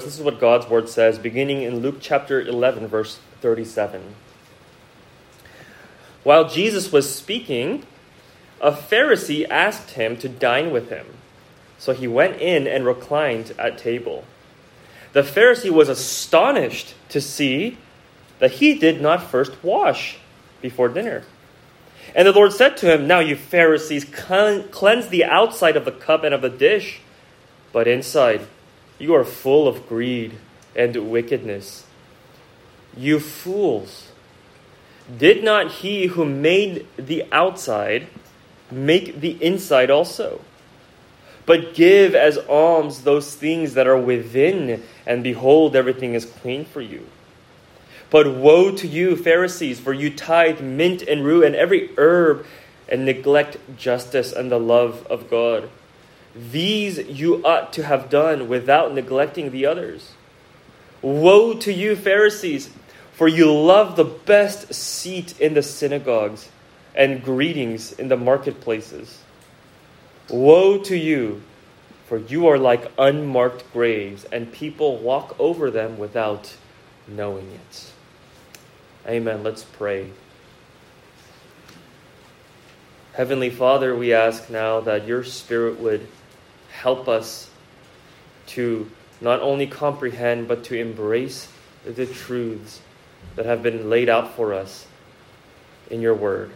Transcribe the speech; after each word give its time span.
This 0.00 0.16
is 0.16 0.22
what 0.22 0.40
God's 0.40 0.66
word 0.66 0.88
says, 0.88 1.18
beginning 1.18 1.60
in 1.60 1.80
Luke 1.80 1.98
chapter 2.00 2.40
11, 2.40 2.86
verse 2.86 3.18
37. 3.42 4.14
While 6.24 6.48
Jesus 6.48 6.90
was 6.90 7.14
speaking, 7.14 7.84
a 8.62 8.72
Pharisee 8.72 9.46
asked 9.50 9.90
him 9.90 10.16
to 10.16 10.28
dine 10.28 10.70
with 10.70 10.88
him. 10.88 11.06
So 11.78 11.92
he 11.92 12.08
went 12.08 12.40
in 12.40 12.66
and 12.66 12.86
reclined 12.86 13.52
at 13.58 13.76
table. 13.76 14.24
The 15.12 15.22
Pharisee 15.22 15.70
was 15.70 15.90
astonished 15.90 16.94
to 17.10 17.20
see 17.20 17.76
that 18.38 18.52
he 18.52 18.78
did 18.78 19.02
not 19.02 19.22
first 19.30 19.62
wash 19.62 20.16
before 20.62 20.88
dinner. 20.88 21.24
And 22.14 22.26
the 22.26 22.32
Lord 22.32 22.54
said 22.54 22.78
to 22.78 22.90
him, 22.90 23.06
Now 23.06 23.20
you 23.20 23.36
Pharisees 23.36 24.06
cleanse 24.06 25.08
the 25.08 25.24
outside 25.24 25.76
of 25.76 25.84
the 25.84 25.92
cup 25.92 26.24
and 26.24 26.34
of 26.34 26.40
the 26.40 26.48
dish, 26.48 27.00
but 27.70 27.86
inside 27.86 28.46
you 29.00 29.14
are 29.14 29.24
full 29.24 29.66
of 29.66 29.88
greed 29.88 30.34
and 30.76 31.10
wickedness. 31.10 31.86
You 32.96 33.18
fools! 33.18 34.12
Did 35.16 35.42
not 35.42 35.72
he 35.72 36.06
who 36.06 36.24
made 36.24 36.86
the 36.96 37.24
outside 37.32 38.06
make 38.70 39.20
the 39.20 39.42
inside 39.42 39.90
also? 39.90 40.42
But 41.46 41.74
give 41.74 42.14
as 42.14 42.38
alms 42.38 43.02
those 43.02 43.34
things 43.34 43.74
that 43.74 43.88
are 43.88 43.98
within, 43.98 44.84
and 45.06 45.24
behold, 45.24 45.74
everything 45.74 46.14
is 46.14 46.24
clean 46.24 46.64
for 46.64 46.80
you. 46.80 47.06
But 48.10 48.36
woe 48.36 48.72
to 48.76 48.86
you, 48.86 49.16
Pharisees, 49.16 49.80
for 49.80 49.92
you 49.92 50.10
tithe 50.10 50.60
mint 50.60 51.02
and 51.02 51.24
rue 51.24 51.44
and 51.44 51.56
every 51.56 51.90
herb, 51.96 52.44
and 52.88 53.04
neglect 53.04 53.56
justice 53.76 54.32
and 54.32 54.50
the 54.50 54.58
love 54.58 55.06
of 55.08 55.30
God. 55.30 55.70
These 56.34 56.98
you 57.08 57.44
ought 57.44 57.72
to 57.74 57.84
have 57.84 58.08
done 58.08 58.48
without 58.48 58.94
neglecting 58.94 59.50
the 59.50 59.66
others. 59.66 60.12
Woe 61.02 61.54
to 61.54 61.72
you, 61.72 61.96
Pharisees, 61.96 62.70
for 63.12 63.26
you 63.26 63.52
love 63.52 63.96
the 63.96 64.04
best 64.04 64.72
seat 64.72 65.38
in 65.40 65.54
the 65.54 65.62
synagogues 65.62 66.48
and 66.94 67.22
greetings 67.22 67.92
in 67.92 68.08
the 68.08 68.16
marketplaces. 68.16 69.22
Woe 70.28 70.78
to 70.78 70.96
you, 70.96 71.42
for 72.06 72.18
you 72.18 72.46
are 72.46 72.58
like 72.58 72.92
unmarked 72.98 73.72
graves, 73.72 74.24
and 74.24 74.52
people 74.52 74.98
walk 74.98 75.34
over 75.40 75.70
them 75.70 75.98
without 75.98 76.54
knowing 77.08 77.50
it. 77.50 77.92
Amen. 79.06 79.42
Let's 79.42 79.64
pray. 79.64 80.10
Heavenly 83.14 83.50
Father, 83.50 83.96
we 83.96 84.14
ask 84.14 84.48
now 84.50 84.80
that 84.80 85.06
your 85.06 85.24
Spirit 85.24 85.80
would 85.80 86.06
help 86.82 87.08
us 87.08 87.50
to 88.46 88.90
not 89.20 89.40
only 89.40 89.66
comprehend, 89.66 90.48
but 90.48 90.64
to 90.64 90.78
embrace 90.78 91.48
the 91.84 92.06
truths 92.06 92.80
that 93.36 93.44
have 93.44 93.62
been 93.62 93.90
laid 93.90 94.08
out 94.08 94.34
for 94.34 94.54
us 94.54 94.86
in 95.90 96.00
your 96.00 96.14
word. 96.14 96.50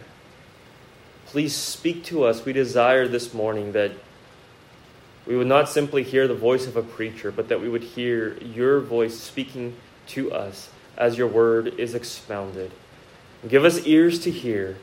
Please 1.27 1.53
speak 1.55 2.03
to 2.05 2.23
us. 2.23 2.43
We 2.43 2.53
desire 2.53 3.07
this 3.07 3.33
morning 3.33 3.73
that 3.73 3.91
we 5.27 5.35
would 5.35 5.47
not 5.47 5.69
simply 5.69 6.01
hear 6.01 6.27
the 6.27 6.35
voice 6.35 6.65
of 6.65 6.75
a 6.75 6.83
preacher, 6.83 7.31
but 7.31 7.49
that 7.49 7.61
we 7.61 7.69
would 7.69 7.83
hear 7.83 8.37
your 8.37 8.79
voice 8.79 9.19
speaking 9.19 9.75
to 10.07 10.31
us 10.31 10.69
as 10.97 11.17
your 11.17 11.27
word 11.27 11.79
is 11.79 11.93
expounded. 11.93 12.71
Give 13.47 13.63
us 13.63 13.85
ears 13.85 14.19
to 14.19 14.31
hear. 14.31 14.77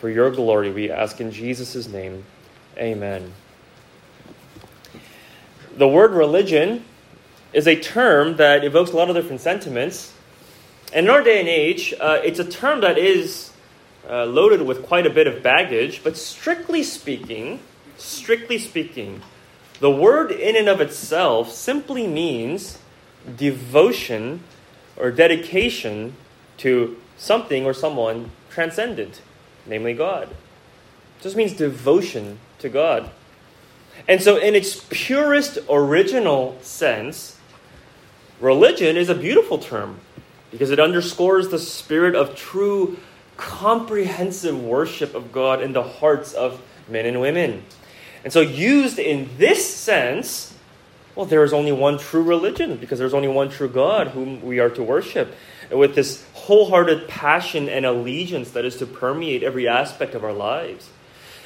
For 0.00 0.10
your 0.10 0.30
glory, 0.30 0.70
we 0.70 0.90
ask 0.90 1.20
in 1.20 1.30
Jesus' 1.30 1.88
name. 1.88 2.24
Amen 2.76 3.32
the 5.76 5.88
word 5.88 6.12
religion 6.12 6.84
is 7.52 7.66
a 7.66 7.76
term 7.76 8.36
that 8.36 8.64
evokes 8.64 8.92
a 8.92 8.96
lot 8.96 9.08
of 9.08 9.16
different 9.16 9.40
sentiments. 9.40 10.12
And 10.92 11.06
in 11.06 11.10
our 11.10 11.22
day 11.22 11.40
and 11.40 11.48
age, 11.48 11.94
uh, 12.00 12.20
it's 12.24 12.38
a 12.38 12.44
term 12.44 12.80
that 12.80 12.98
is 12.98 13.52
uh, 14.08 14.24
loaded 14.24 14.62
with 14.62 14.82
quite 14.84 15.06
a 15.06 15.10
bit 15.10 15.26
of 15.26 15.42
baggage, 15.42 16.02
but 16.02 16.16
strictly 16.16 16.82
speaking, 16.82 17.60
strictly 17.96 18.58
speaking, 18.58 19.22
the 19.80 19.90
word 19.90 20.30
in 20.30 20.56
and 20.56 20.68
of 20.68 20.80
itself 20.80 21.50
simply 21.50 22.06
means 22.06 22.78
devotion 23.36 24.40
or 24.96 25.10
dedication 25.10 26.14
to 26.58 26.96
something 27.18 27.66
or 27.66 27.74
someone 27.74 28.30
transcendent, 28.50 29.20
namely 29.66 29.92
God. 29.92 30.30
It 30.30 31.22
just 31.22 31.36
means 31.36 31.52
devotion 31.52 32.38
to 32.60 32.68
God. 32.68 33.10
And 34.08 34.22
so, 34.22 34.36
in 34.36 34.54
its 34.54 34.84
purest 34.90 35.58
original 35.68 36.58
sense, 36.62 37.38
religion 38.40 38.96
is 38.96 39.08
a 39.08 39.14
beautiful 39.14 39.58
term 39.58 40.00
because 40.50 40.70
it 40.70 40.78
underscores 40.78 41.48
the 41.48 41.58
spirit 41.58 42.14
of 42.14 42.36
true, 42.36 42.98
comprehensive 43.36 44.62
worship 44.62 45.14
of 45.14 45.32
God 45.32 45.62
in 45.62 45.72
the 45.72 45.82
hearts 45.82 46.34
of 46.34 46.62
men 46.88 47.06
and 47.06 47.20
women. 47.20 47.64
And 48.22 48.32
so, 48.32 48.40
used 48.40 48.98
in 48.98 49.28
this 49.38 49.74
sense, 49.74 50.54
well, 51.16 51.26
there 51.26 51.42
is 51.42 51.52
only 51.52 51.72
one 51.72 51.98
true 51.98 52.22
religion 52.22 52.76
because 52.76 52.98
there's 52.98 53.14
only 53.14 53.28
one 53.28 53.48
true 53.48 53.68
God 53.68 54.08
whom 54.08 54.42
we 54.42 54.60
are 54.60 54.70
to 54.70 54.82
worship. 54.82 55.34
With 55.70 55.96
this 55.96 56.24
wholehearted 56.34 57.08
passion 57.08 57.68
and 57.68 57.84
allegiance 57.84 58.52
that 58.52 58.64
is 58.64 58.76
to 58.76 58.86
permeate 58.86 59.42
every 59.42 59.66
aspect 59.66 60.14
of 60.14 60.22
our 60.22 60.32
lives. 60.32 60.90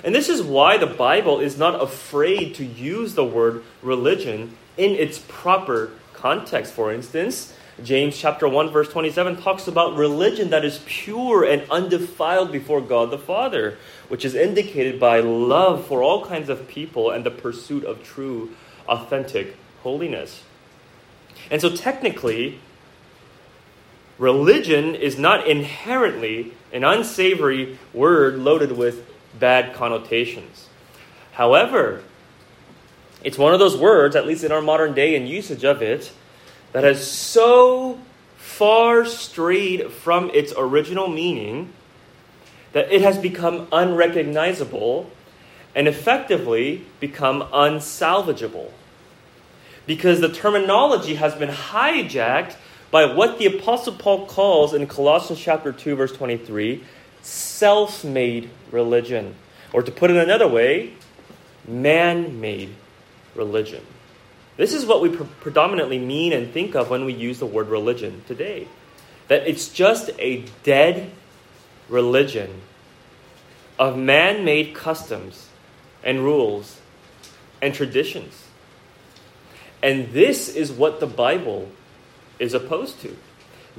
And 0.02 0.14
this 0.14 0.28
is 0.28 0.42
why 0.42 0.78
the 0.78 0.86
Bible 0.86 1.40
is 1.40 1.58
not 1.58 1.80
afraid 1.80 2.54
to 2.56 2.64
use 2.64 3.14
the 3.14 3.24
word 3.24 3.62
religion 3.82 4.56
in 4.76 4.92
its 4.92 5.18
proper 5.18 5.92
context. 6.14 6.72
For 6.72 6.92
instance, 6.92 7.54
James 7.82 8.16
chapter 8.16 8.48
1 8.48 8.70
verse 8.70 8.88
27 8.88 9.40
talks 9.40 9.66
about 9.66 9.96
religion 9.96 10.50
that 10.50 10.64
is 10.64 10.82
pure 10.86 11.44
and 11.44 11.68
undefiled 11.70 12.52
before 12.52 12.80
God 12.80 13.10
the 13.10 13.18
Father, 13.18 13.78
which 14.08 14.24
is 14.24 14.34
indicated 14.34 15.00
by 15.00 15.20
love 15.20 15.86
for 15.86 16.02
all 16.02 16.24
kinds 16.24 16.48
of 16.48 16.68
people 16.68 17.10
and 17.10 17.24
the 17.24 17.30
pursuit 17.30 17.84
of 17.84 18.02
true 18.02 18.54
authentic 18.88 19.56
holiness. 19.82 20.42
And 21.50 21.60
so 21.60 21.74
technically 21.74 22.60
religion 24.18 24.94
is 24.94 25.18
not 25.18 25.46
inherently 25.46 26.52
an 26.72 26.84
unsavory 26.84 27.78
word 27.92 28.38
loaded 28.38 28.72
with 28.72 29.09
bad 29.38 29.74
connotations. 29.74 30.68
However, 31.32 32.02
it's 33.22 33.38
one 33.38 33.52
of 33.52 33.58
those 33.58 33.76
words, 33.76 34.16
at 34.16 34.26
least 34.26 34.44
in 34.44 34.52
our 34.52 34.62
modern 34.62 34.94
day 34.94 35.14
and 35.14 35.28
usage 35.28 35.64
of 35.64 35.82
it, 35.82 36.12
that 36.72 36.84
has 36.84 37.06
so 37.06 37.98
far 38.36 39.04
strayed 39.04 39.90
from 39.90 40.30
its 40.30 40.52
original 40.56 41.08
meaning 41.08 41.72
that 42.72 42.90
it 42.92 43.02
has 43.02 43.18
become 43.18 43.66
unrecognizable 43.72 45.10
and 45.74 45.88
effectively 45.88 46.84
become 46.98 47.42
unsalvageable. 47.52 48.70
Because 49.86 50.20
the 50.20 50.28
terminology 50.28 51.14
has 51.16 51.34
been 51.34 51.50
hijacked 51.50 52.56
by 52.90 53.04
what 53.04 53.38
the 53.38 53.46
Apostle 53.46 53.94
Paul 53.94 54.26
calls 54.26 54.74
in 54.74 54.86
Colossians 54.86 55.40
chapter 55.40 55.72
2, 55.72 55.96
verse 55.96 56.12
23, 56.12 56.84
self 57.22 58.04
made 58.04 58.50
religion. 58.70 59.34
Or 59.72 59.82
to 59.82 59.92
put 59.92 60.10
it 60.10 60.16
another 60.16 60.48
way, 60.48 60.94
man 61.66 62.40
made 62.40 62.74
religion. 63.34 63.84
This 64.56 64.74
is 64.74 64.84
what 64.84 65.00
we 65.00 65.08
pre- 65.10 65.26
predominantly 65.40 65.98
mean 65.98 66.32
and 66.32 66.52
think 66.52 66.74
of 66.74 66.90
when 66.90 67.04
we 67.04 67.12
use 67.12 67.38
the 67.38 67.46
word 67.46 67.68
religion 67.68 68.22
today. 68.26 68.68
That 69.28 69.46
it's 69.46 69.68
just 69.68 70.10
a 70.18 70.44
dead 70.64 71.10
religion 71.88 72.60
of 73.78 73.96
man 73.96 74.44
made 74.44 74.74
customs 74.74 75.48
and 76.02 76.20
rules 76.20 76.80
and 77.62 77.74
traditions. 77.74 78.46
And 79.82 80.12
this 80.12 80.48
is 80.54 80.70
what 80.70 81.00
the 81.00 81.06
Bible 81.06 81.70
is 82.38 82.54
opposed 82.54 83.00
to. 83.00 83.16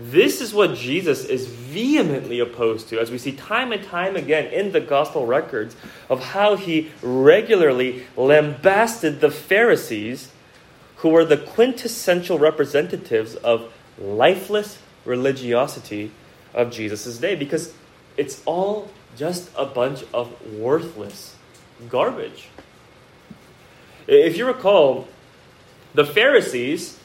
This 0.03 0.41
is 0.41 0.51
what 0.51 0.73
Jesus 0.73 1.25
is 1.25 1.45
vehemently 1.45 2.39
opposed 2.39 2.89
to, 2.89 2.99
as 2.99 3.11
we 3.11 3.19
see 3.19 3.33
time 3.33 3.71
and 3.71 3.83
time 3.83 4.15
again 4.15 4.51
in 4.51 4.71
the 4.71 4.79
gospel 4.79 5.27
records 5.27 5.75
of 6.09 6.23
how 6.23 6.55
he 6.55 6.89
regularly 7.03 8.07
lambasted 8.17 9.21
the 9.21 9.29
Pharisees, 9.29 10.31
who 10.97 11.09
were 11.09 11.23
the 11.23 11.37
quintessential 11.37 12.39
representatives 12.39 13.35
of 13.35 13.71
lifeless 13.99 14.79
religiosity 15.05 16.11
of 16.53 16.71
Jesus' 16.71 17.19
day, 17.19 17.35
because 17.35 17.73
it's 18.17 18.41
all 18.45 18.89
just 19.15 19.51
a 19.55 19.65
bunch 19.65 20.03
of 20.13 20.31
worthless 20.51 21.35
garbage. 21.89 22.47
If 24.07 24.35
you 24.35 24.47
recall, 24.47 25.07
the 25.93 26.05
Pharisees 26.05 26.97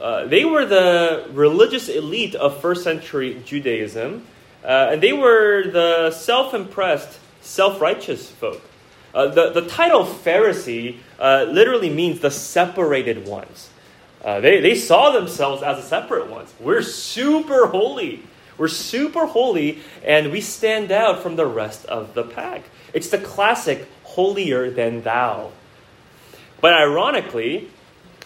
uh, 0.00 0.26
they 0.26 0.44
were 0.44 0.64
the 0.64 1.28
religious 1.32 1.88
elite 1.88 2.34
of 2.34 2.60
first 2.60 2.82
century 2.82 3.42
Judaism, 3.44 4.26
uh, 4.64 4.88
and 4.92 5.02
they 5.02 5.12
were 5.12 5.70
the 5.70 6.10
self 6.10 6.54
impressed, 6.54 7.18
self 7.40 7.80
righteous 7.80 8.30
folk. 8.30 8.62
Uh, 9.12 9.26
the, 9.28 9.50
the 9.50 9.66
title 9.66 10.04
Pharisee 10.04 10.98
uh, 11.18 11.46
literally 11.50 11.90
means 11.90 12.20
the 12.20 12.30
separated 12.30 13.26
ones. 13.26 13.70
Uh, 14.24 14.40
they, 14.40 14.60
they 14.60 14.74
saw 14.74 15.10
themselves 15.10 15.62
as 15.62 15.78
a 15.78 15.82
separate 15.82 16.28
ones. 16.28 16.54
We're 16.60 16.82
super 16.82 17.66
holy. 17.66 18.22
We're 18.56 18.68
super 18.68 19.26
holy, 19.26 19.80
and 20.04 20.30
we 20.30 20.40
stand 20.40 20.92
out 20.92 21.22
from 21.22 21.36
the 21.36 21.46
rest 21.46 21.86
of 21.86 22.14
the 22.14 22.22
pack. 22.22 22.64
It's 22.92 23.08
the 23.08 23.18
classic 23.18 23.88
holier 24.04 24.70
than 24.70 25.02
thou. 25.02 25.52
But 26.60 26.74
ironically, 26.74 27.70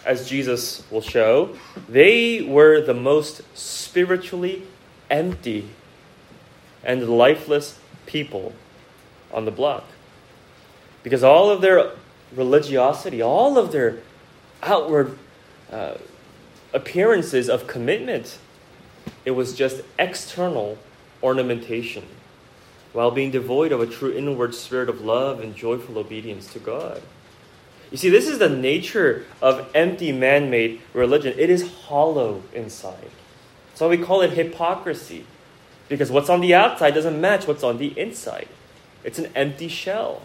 as 0.05 0.29
Jesus 0.29 0.83
will 0.91 1.01
show, 1.01 1.55
they 1.89 2.41
were 2.41 2.79
the 2.79 2.93
most 2.93 3.41
spiritually 3.57 4.63
empty 5.09 5.69
and 6.83 7.09
lifeless 7.09 7.79
people 8.05 8.53
on 9.33 9.45
the 9.45 9.51
block. 9.51 9.83
Because 11.03 11.23
all 11.23 11.49
of 11.49 11.61
their 11.61 11.91
religiosity, 12.35 13.21
all 13.21 13.57
of 13.57 13.71
their 13.71 13.97
outward 14.61 15.17
uh, 15.71 15.95
appearances 16.73 17.49
of 17.49 17.67
commitment, 17.67 18.37
it 19.25 19.31
was 19.31 19.55
just 19.55 19.81
external 19.97 20.77
ornamentation, 21.23 22.03
while 22.93 23.11
being 23.11 23.31
devoid 23.31 23.71
of 23.71 23.81
a 23.81 23.87
true 23.87 24.13
inward 24.13 24.53
spirit 24.53 24.89
of 24.89 25.01
love 25.01 25.39
and 25.39 25.55
joyful 25.55 25.97
obedience 25.97 26.51
to 26.53 26.59
God. 26.59 27.01
You 27.95 27.99
see, 27.99 28.09
this 28.09 28.27
is 28.27 28.39
the 28.39 28.49
nature 28.49 29.23
of 29.41 29.71
empty 29.73 30.11
man 30.11 30.49
made 30.49 30.81
religion. 30.93 31.33
It 31.37 31.49
is 31.49 31.71
hollow 31.85 32.43
inside. 32.51 33.09
So 33.73 33.87
we 33.87 33.97
call 33.97 34.19
it 34.19 34.31
hypocrisy, 34.31 35.25
because 35.87 36.11
what's 36.11 36.29
on 36.29 36.41
the 36.41 36.53
outside 36.53 36.93
doesn't 36.93 37.21
match 37.21 37.47
what's 37.47 37.63
on 37.63 37.77
the 37.77 37.97
inside. 37.97 38.49
It's 39.05 39.17
an 39.17 39.31
empty 39.33 39.69
shell. 39.69 40.23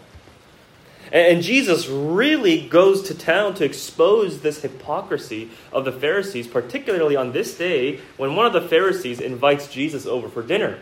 And 1.13 1.41
Jesus 1.41 1.87
really 1.87 2.67
goes 2.67 3.03
to 3.03 3.15
town 3.15 3.53
to 3.53 3.63
expose 3.63 4.41
this 4.41 4.61
hypocrisy 4.63 5.49
of 5.71 5.85
the 5.85 5.93
Pharisees, 5.93 6.47
particularly 6.47 7.15
on 7.15 7.31
this 7.31 7.57
day 7.57 8.01
when 8.17 8.35
one 8.35 8.45
of 8.45 8.51
the 8.51 8.67
Pharisees 8.67 9.21
invites 9.21 9.69
Jesus 9.69 10.05
over 10.05 10.27
for 10.27 10.43
dinner. 10.43 10.77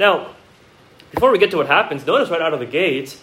Now, 0.00 0.34
before 1.12 1.30
we 1.30 1.38
get 1.38 1.52
to 1.52 1.58
what 1.58 1.68
happens, 1.68 2.04
notice 2.04 2.28
right 2.28 2.42
out 2.42 2.52
of 2.52 2.58
the 2.58 2.66
gate 2.66 3.20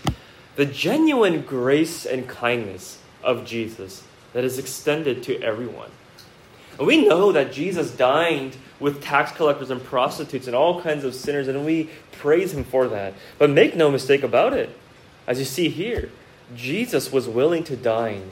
the 0.56 0.66
genuine 0.66 1.42
grace 1.42 2.06
and 2.06 2.26
kindness 2.26 3.00
of 3.24 3.46
Jesus 3.46 4.04
that 4.34 4.44
is 4.44 4.58
extended 4.58 5.24
to 5.24 5.42
everyone. 5.42 5.92
And 6.78 6.88
we 6.88 7.06
know 7.06 7.32
that 7.32 7.52
Jesus 7.52 7.92
dined 7.92 8.58
with 8.80 9.04
tax 9.04 9.32
collectors 9.32 9.70
and 9.70 9.84
prostitutes 9.84 10.48
and 10.48 10.56
all 10.56 10.82
kinds 10.82 11.04
of 11.04 11.14
sinners, 11.14 11.48
and 11.48 11.66
we 11.66 11.90
praise 12.14 12.54
him 12.54 12.64
for 12.64 12.88
that. 12.88 13.14
But 13.38 13.50
make 13.50 13.76
no 13.76 13.92
mistake 13.92 14.24
about 14.24 14.54
it, 14.54 14.76
as 15.28 15.38
you 15.38 15.46
see 15.46 15.70
here, 15.70 16.10
Jesus 16.56 17.12
was 17.12 17.28
willing 17.28 17.64
to 17.66 17.76
dine 17.76 18.32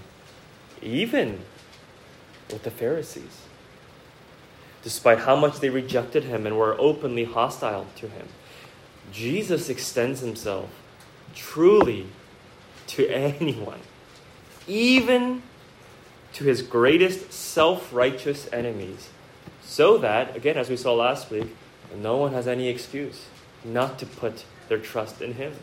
even 0.82 1.42
with 2.52 2.64
the 2.64 2.72
Pharisees, 2.72 3.42
despite 4.82 5.20
how 5.20 5.36
much 5.36 5.60
they 5.60 5.70
rejected 5.70 6.24
him 6.24 6.46
and 6.46 6.58
were 6.58 6.80
openly 6.80 7.26
hostile 7.26 7.86
to 7.98 8.08
him. 8.08 8.28
Jesus 9.12 9.70
extends 9.70 10.22
himself 10.22 10.70
truly 11.36 12.08
to 12.88 13.08
anyone, 13.10 13.80
even 14.70 15.42
to 16.34 16.44
his 16.44 16.62
greatest 16.62 17.34
self 17.34 17.94
righteous 17.94 18.48
enemies, 18.54 19.10
so 19.62 19.98
that, 19.98 20.36
again, 20.36 20.58
as 20.58 20.70
we 20.70 20.78
saw 20.78 20.94
last 20.94 21.30
week, 21.30 21.56
no 21.96 22.18
one 22.18 22.34
has 22.34 22.48
any 22.48 22.70
excuse 22.70 23.26
not 23.64 24.00
to 24.00 24.06
put 24.06 24.46
their 24.68 24.78
trust 24.78 25.22
in 25.22 25.34
him. 25.34 25.54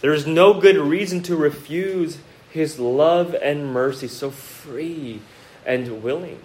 There 0.00 0.12
is 0.12 0.26
no 0.26 0.54
good 0.54 0.76
reason 0.76 1.22
to 1.24 1.36
refuse 1.36 2.18
his 2.50 2.78
love 2.78 3.34
and 3.40 3.72
mercy, 3.72 4.08
so 4.08 4.30
free 4.30 5.20
and 5.64 6.02
willing. 6.02 6.40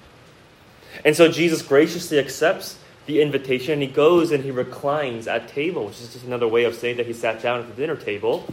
And 1.03 1.15
so 1.15 1.29
Jesus 1.29 1.61
graciously 1.61 2.19
accepts 2.19 2.77
the 3.07 3.21
invitation 3.21 3.73
and 3.73 3.81
he 3.81 3.87
goes 3.87 4.31
and 4.31 4.43
he 4.43 4.51
reclines 4.51 5.27
at 5.27 5.47
table, 5.47 5.87
which 5.87 5.99
is 5.99 6.13
just 6.13 6.25
another 6.25 6.47
way 6.47 6.65
of 6.65 6.75
saying 6.75 6.97
that 6.97 7.07
he 7.07 7.13
sat 7.13 7.41
down 7.41 7.61
at 7.61 7.67
the 7.67 7.73
dinner 7.73 7.95
table. 7.95 8.45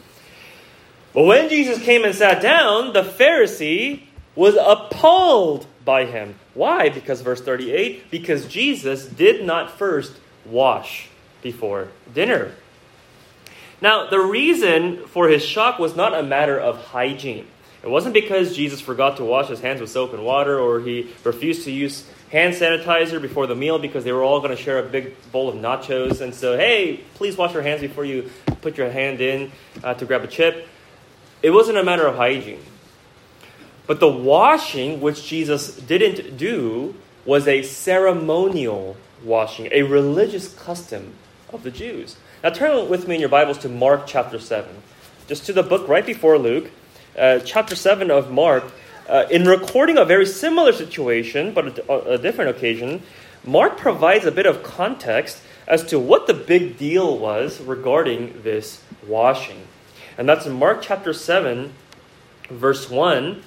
But 1.15 1.23
when 1.23 1.49
Jesus 1.49 1.83
came 1.83 2.05
and 2.05 2.15
sat 2.15 2.43
down, 2.43 2.93
the 2.93 3.03
Pharisee 3.03 4.03
was 4.35 4.57
appalled 4.61 5.67
by 5.85 6.07
him. 6.07 6.35
Why? 6.55 6.89
Because 6.89 7.21
verse 7.21 7.41
38 7.41 8.11
because 8.11 8.47
Jesus 8.47 9.07
did 9.07 9.47
not 9.47 9.79
first 9.79 10.13
wash 10.45 11.09
before 11.41 11.89
dinner. 12.13 12.53
Now, 13.81 14.09
the 14.09 14.19
reason 14.19 15.07
for 15.07 15.29
his 15.29 15.45
shock 15.45 15.79
was 15.79 15.95
not 15.95 16.15
a 16.15 16.23
matter 16.23 16.59
of 16.59 16.83
hygiene. 16.87 17.47
It 17.83 17.91
wasn't 17.91 18.15
because 18.15 18.57
Jesus 18.57 18.81
forgot 18.81 19.19
to 19.19 19.25
wash 19.25 19.49
his 19.49 19.61
hands 19.61 19.81
with 19.81 19.91
soap 19.91 20.15
and 20.15 20.25
water 20.25 20.59
or 20.59 20.81
he 20.81 21.11
refused 21.23 21.65
to 21.65 21.71
use 21.71 22.09
hand 22.31 22.55
sanitizer 22.55 23.21
before 23.21 23.47
the 23.47 23.55
meal 23.55 23.79
because 23.79 24.05
they 24.05 24.13
were 24.13 24.23
all 24.25 24.41
going 24.41 24.57
to 24.57 24.61
share 24.61 24.79
a 24.79 24.83
big 24.83 25.15
bowl 25.31 25.51
of 25.51 25.57
nachos. 25.57 26.23
And 26.23 26.35
so, 26.35 26.57
hey, 26.57 27.01
please 27.15 27.37
wash 27.37 27.53
your 27.53 27.63
hands 27.63 27.83
before 27.83 28.07
you 28.07 28.31
put 28.63 28.79
your 28.79 28.91
hand 28.91 29.21
in 29.21 29.53
uh, 29.83 29.93
to 29.95 30.07
grab 30.07 30.25
a 30.25 30.29
chip. 30.29 30.67
It 31.45 31.53
wasn't 31.53 31.77
a 31.77 31.85
matter 31.85 32.07
of 32.07 32.17
hygiene. 32.17 32.65
But 33.87 34.01
the 34.01 34.09
washing, 34.09 35.03
which 35.03 35.27
Jesus 35.27 35.77
didn't 35.77 36.39
do, 36.39 36.95
was 37.27 37.47
a 37.47 37.63
ceremonial 37.63 38.97
washing, 39.23 39.69
a 39.71 39.83
religious 39.83 40.55
custom 40.55 41.13
of 41.53 41.63
the 41.63 41.71
Jews. 41.71 42.17
Now 42.43 42.49
turn 42.49 42.89
with 42.89 43.07
me 43.07 43.17
in 43.17 43.21
your 43.21 43.29
Bibles 43.29 43.59
to 43.59 43.69
Mark 43.69 44.07
chapter 44.07 44.39
7. 44.39 44.75
Just 45.27 45.45
to 45.45 45.53
the 45.53 45.63
book 45.63 45.87
right 45.87 46.07
before 46.07 46.39
Luke, 46.39 46.71
uh, 47.19 47.41
chapter 47.41 47.77
7 47.77 48.11
of 48.11 48.31
Mark. 48.31 48.65
Uh, 49.07 49.27
in 49.31 49.45
recording 49.45 49.99
a 49.99 50.07
very 50.07 50.25
similar 50.25 50.73
situation, 50.73 51.53
but 51.53 51.79
a, 51.91 52.13
a 52.13 52.17
different 52.17 52.57
occasion, 52.57 53.03
Mark 53.45 53.77
provides 53.77 54.25
a 54.25 54.33
bit 54.33 54.47
of 54.47 54.63
context 54.63 55.43
as 55.67 55.85
to 55.85 55.99
what 55.99 56.27
the 56.27 56.33
big 56.33 56.79
deal 56.79 57.19
was 57.19 57.61
regarding 57.61 58.41
this 58.45 58.83
washing. 59.07 59.64
And 60.17 60.29
that's 60.29 60.47
in 60.47 60.53
Mark 60.53 60.83
chapter 60.83 61.13
7, 61.13 61.73
verse 62.51 62.89
1. 62.89 63.43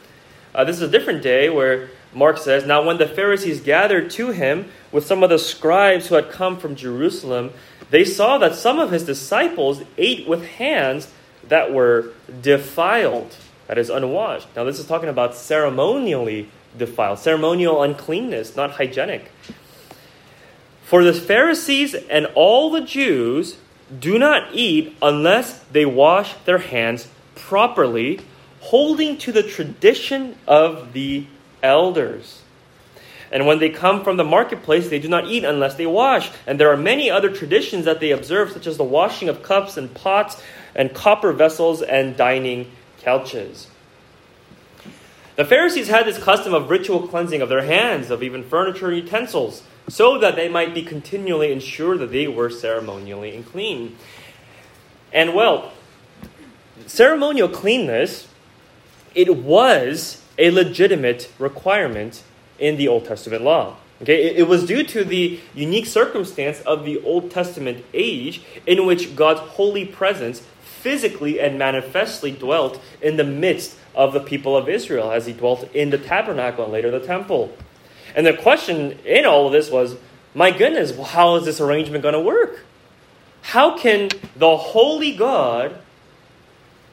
Uh, 0.53 0.63
this 0.63 0.77
is 0.77 0.81
a 0.81 0.87
different 0.87 1.21
day 1.21 1.49
where 1.49 1.89
Mark 2.13 2.37
says, 2.37 2.65
Now 2.65 2.83
when 2.83 2.97
the 2.97 3.07
Pharisees 3.07 3.61
gathered 3.61 4.09
to 4.11 4.31
him 4.31 4.71
with 4.91 5.05
some 5.05 5.23
of 5.23 5.29
the 5.29 5.39
scribes 5.39 6.07
who 6.07 6.15
had 6.15 6.31
come 6.31 6.57
from 6.57 6.75
Jerusalem, 6.75 7.51
they 7.89 8.03
saw 8.03 8.37
that 8.39 8.55
some 8.55 8.79
of 8.79 8.91
his 8.91 9.03
disciples 9.03 9.81
ate 9.97 10.27
with 10.27 10.45
hands 10.45 11.11
that 11.47 11.73
were 11.73 12.11
defiled, 12.41 13.35
that 13.67 13.77
is, 13.77 13.89
unwashed. 13.89 14.47
Now, 14.55 14.63
this 14.63 14.79
is 14.79 14.87
talking 14.87 15.09
about 15.09 15.35
ceremonially 15.35 16.49
defiled, 16.77 17.19
ceremonial 17.19 17.81
uncleanness, 17.81 18.55
not 18.55 18.71
hygienic. 18.71 19.31
For 20.83 21.03
the 21.03 21.13
Pharisees 21.13 21.93
and 21.93 22.27
all 22.35 22.69
the 22.71 22.81
Jews 22.81 23.57
do 23.99 24.19
not 24.19 24.49
eat 24.53 24.95
unless 25.01 25.59
they 25.71 25.85
wash 25.85 26.33
their 26.45 26.57
hands 26.57 27.07
properly, 27.35 28.19
holding 28.59 29.17
to 29.17 29.31
the 29.31 29.43
tradition 29.43 30.35
of 30.47 30.93
the 30.93 31.25
elders. 31.63 32.41
And 33.31 33.45
when 33.45 33.59
they 33.59 33.69
come 33.69 34.03
from 34.03 34.17
the 34.17 34.23
marketplace, 34.23 34.89
they 34.89 34.99
do 34.99 35.09
not 35.09 35.27
eat 35.27 35.43
unless 35.43 35.75
they 35.75 35.85
wash. 35.85 36.31
And 36.45 36.59
there 36.59 36.71
are 36.71 36.77
many 36.77 37.09
other 37.09 37.29
traditions 37.29 37.85
that 37.85 37.99
they 37.99 38.11
observe, 38.11 38.51
such 38.51 38.67
as 38.67 38.77
the 38.77 38.83
washing 38.83 39.29
of 39.29 39.43
cups 39.43 39.77
and 39.77 39.93
pots 39.93 40.41
and 40.75 40.93
copper 40.93 41.33
vessels 41.33 41.81
and 41.81 42.15
dining 42.15 42.71
couches. 43.01 43.67
The 45.37 45.45
Pharisees 45.45 45.87
had 45.87 46.07
this 46.07 46.17
custom 46.17 46.55
of 46.55 46.71
ritual 46.71 47.07
cleansing 47.07 47.43
of 47.43 47.49
their 47.49 47.61
hands, 47.61 48.09
of 48.09 48.23
even 48.23 48.43
furniture 48.43 48.87
and 48.87 48.97
utensils, 48.97 49.61
so 49.87 50.17
that 50.17 50.35
they 50.35 50.49
might 50.49 50.73
be 50.73 50.81
continually 50.81 51.51
ensured 51.51 51.99
that 51.99 52.11
they 52.11 52.27
were 52.27 52.49
ceremonially 52.49 53.35
and 53.35 53.45
clean. 53.45 53.95
And 55.13 55.35
well, 55.35 55.73
ceremonial 56.87 57.49
cleanness, 57.49 58.27
it 59.13 59.37
was 59.37 60.23
a 60.39 60.49
legitimate 60.49 61.31
requirement 61.37 62.23
in 62.57 62.77
the 62.77 62.87
Old 62.87 63.05
Testament 63.05 63.43
law. 63.43 63.77
Okay, 64.01 64.29
it, 64.29 64.37
it 64.37 64.47
was 64.47 64.65
due 64.65 64.83
to 64.85 65.03
the 65.03 65.39
unique 65.53 65.85
circumstance 65.85 66.61
of 66.61 66.83
the 66.83 66.99
Old 67.03 67.29
Testament 67.29 67.85
age 67.93 68.41
in 68.65 68.87
which 68.87 69.15
God's 69.15 69.41
holy 69.41 69.85
presence 69.85 70.41
physically 70.61 71.39
and 71.39 71.59
manifestly 71.59 72.31
dwelt 72.31 72.81
in 73.03 73.17
the 73.17 73.23
midst 73.23 73.75
of 73.97 74.13
the 74.13 74.21
people 74.21 74.55
of 74.55 74.69
Israel 74.69 75.11
as 75.11 75.25
he 75.25 75.33
dwelt 75.33 75.69
in 75.75 75.89
the 75.89 75.97
tabernacle 75.97 76.63
and 76.63 76.71
later 76.71 76.89
the 76.89 77.05
temple. 77.05 77.53
And 78.15 78.25
the 78.25 78.33
question 78.33 78.97
in 79.03 79.25
all 79.25 79.47
of 79.47 79.51
this 79.51 79.69
was 79.69 79.97
my 80.33 80.51
goodness, 80.51 80.97
how 81.09 81.35
is 81.35 81.43
this 81.43 81.59
arrangement 81.59 82.01
going 82.03 82.13
to 82.13 82.21
work? 82.21 82.61
How 83.41 83.77
can 83.77 84.09
the 84.37 84.55
holy 84.55 85.13
God 85.13 85.79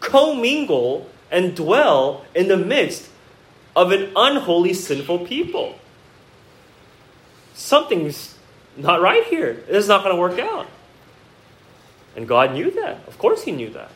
commingle 0.00 1.08
and 1.30 1.56
dwell 1.56 2.24
in 2.34 2.48
the 2.48 2.56
midst 2.56 3.10
of 3.74 3.90
an 3.90 4.12
unholy, 4.14 4.72
sinful 4.72 5.26
people. 5.26 5.76
Something's 7.54 8.36
not 8.76 9.00
right 9.00 9.24
here. 9.24 9.54
This 9.66 9.84
is 9.84 9.88
not 9.88 10.04
going 10.04 10.14
to 10.14 10.20
work 10.20 10.38
out. 10.38 10.68
And 12.16 12.28
God 12.28 12.52
knew 12.52 12.70
that. 12.70 13.06
Of 13.08 13.18
course, 13.18 13.42
He 13.42 13.52
knew 13.52 13.70
that. 13.70 13.90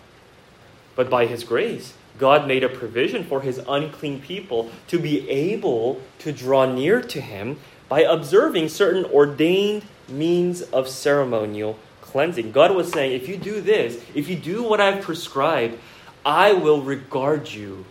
But 0.97 1.09
by 1.09 1.27
His 1.27 1.45
grace, 1.45 1.95
God 2.19 2.47
made 2.47 2.65
a 2.65 2.69
provision 2.69 3.25
for 3.25 3.41
his 3.41 3.61
unclean 3.69 4.21
people 4.21 4.71
to 4.89 4.99
be 4.99 5.29
able 5.31 6.01
to 6.21 6.33
draw 6.33 6.67
near 6.67 7.01
to 7.03 7.21
him 7.21 7.59
by 7.89 8.01
observing 8.01 8.69
certain 8.69 9.05
ordained 9.07 9.85
means 10.09 10.63
of 10.63 10.89
ceremonial 10.89 11.79
cleansing. 12.01 12.53
God 12.53 12.75
was 12.75 12.91
saying, 12.91 13.13
if 13.13 13.29
you 13.29 13.37
do 13.37 13.61
this, 13.61 14.03
if 14.15 14.29
you 14.29 14.37
do 14.37 14.63
what 14.63 14.81
I've 14.81 15.03
prescribed, 15.03 15.79
I 16.25 16.53
will 16.53 16.83
regard 16.83 17.51
you 17.51 17.85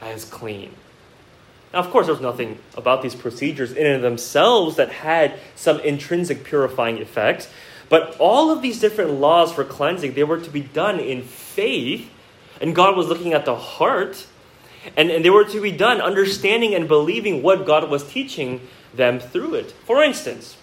as 0.00 0.24
clean. 0.24 0.74
Now, 1.72 1.80
of 1.80 1.90
course, 1.90 2.06
there's 2.06 2.20
nothing 2.20 2.58
about 2.76 3.02
these 3.02 3.14
procedures 3.14 3.72
in 3.72 3.86
and 3.86 3.96
of 3.96 4.02
themselves 4.02 4.76
that 4.76 4.90
had 4.90 5.38
some 5.54 5.80
intrinsic 5.80 6.44
purifying 6.44 6.98
effects, 6.98 7.48
but 7.88 8.16
all 8.18 8.50
of 8.50 8.62
these 8.62 8.80
different 8.80 9.12
laws 9.12 9.52
for 9.52 9.64
cleansing, 9.64 10.14
they 10.14 10.24
were 10.24 10.40
to 10.40 10.50
be 10.50 10.60
done 10.60 11.00
in 11.00 11.22
faith, 11.22 12.10
and 12.62 12.76
God 12.76 12.96
was 12.96 13.08
looking 13.08 13.34
at 13.34 13.44
the 13.44 13.56
heart, 13.56 14.24
and, 14.96 15.10
and 15.10 15.24
they 15.24 15.30
were 15.30 15.44
to 15.44 15.60
be 15.60 15.72
done 15.72 16.00
understanding 16.00 16.74
and 16.74 16.86
believing 16.86 17.42
what 17.42 17.66
God 17.66 17.90
was 17.90 18.04
teaching 18.04 18.60
them 18.94 19.18
through 19.18 19.56
it. 19.56 19.72
For 19.84 20.02
instance, 20.02 20.56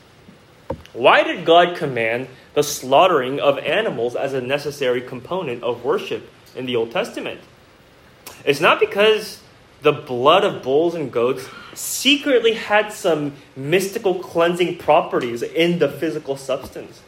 why 0.94 1.24
did 1.24 1.46
God 1.46 1.76
command 1.76 2.30
the 2.54 2.64
slaughtering 2.64 3.40
of 3.40 3.58
animals 3.60 4.16
as 4.16 4.34
a 4.34 4.42
necessary 4.42 5.02
component 5.02 5.62
of 5.62 5.84
worship 5.84 6.30
in 6.56 6.66
the 6.66 6.76
Old 6.78 6.92
Testament? 6.92 7.42
It's 8.46 8.62
not 8.62 8.80
because 8.80 9.42
the 9.82 9.92
blood 9.92 10.46
of 10.46 10.64
bulls 10.64 10.96
and 10.96 11.12
goats 11.12 11.48
secretly 11.74 12.54
had 12.54 12.94
some 12.94 13.34
mystical 13.56 14.16
cleansing 14.16 14.78
properties 14.78 15.42
in 15.42 15.80
the 15.80 15.90
physical 15.90 16.38
substance. 16.38 17.02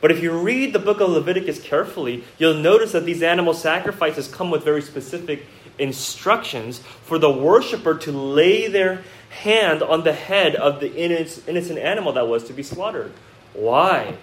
But 0.00 0.10
if 0.10 0.22
you 0.22 0.32
read 0.32 0.72
the 0.72 0.78
book 0.78 1.00
of 1.00 1.10
Leviticus 1.10 1.60
carefully, 1.60 2.24
you'll 2.38 2.54
notice 2.54 2.92
that 2.92 3.04
these 3.04 3.22
animal 3.22 3.54
sacrifices 3.54 4.28
come 4.28 4.50
with 4.50 4.62
very 4.62 4.82
specific 4.82 5.46
instructions 5.78 6.78
for 6.78 7.18
the 7.18 7.30
worshiper 7.30 7.94
to 7.98 8.12
lay 8.12 8.68
their 8.68 9.02
hand 9.30 9.82
on 9.82 10.04
the 10.04 10.12
head 10.12 10.54
of 10.54 10.80
the 10.80 10.94
innocent 10.94 11.78
animal 11.78 12.12
that 12.12 12.28
was 12.28 12.44
to 12.44 12.52
be 12.52 12.62
slaughtered. 12.62 13.12
Why? 13.52 14.16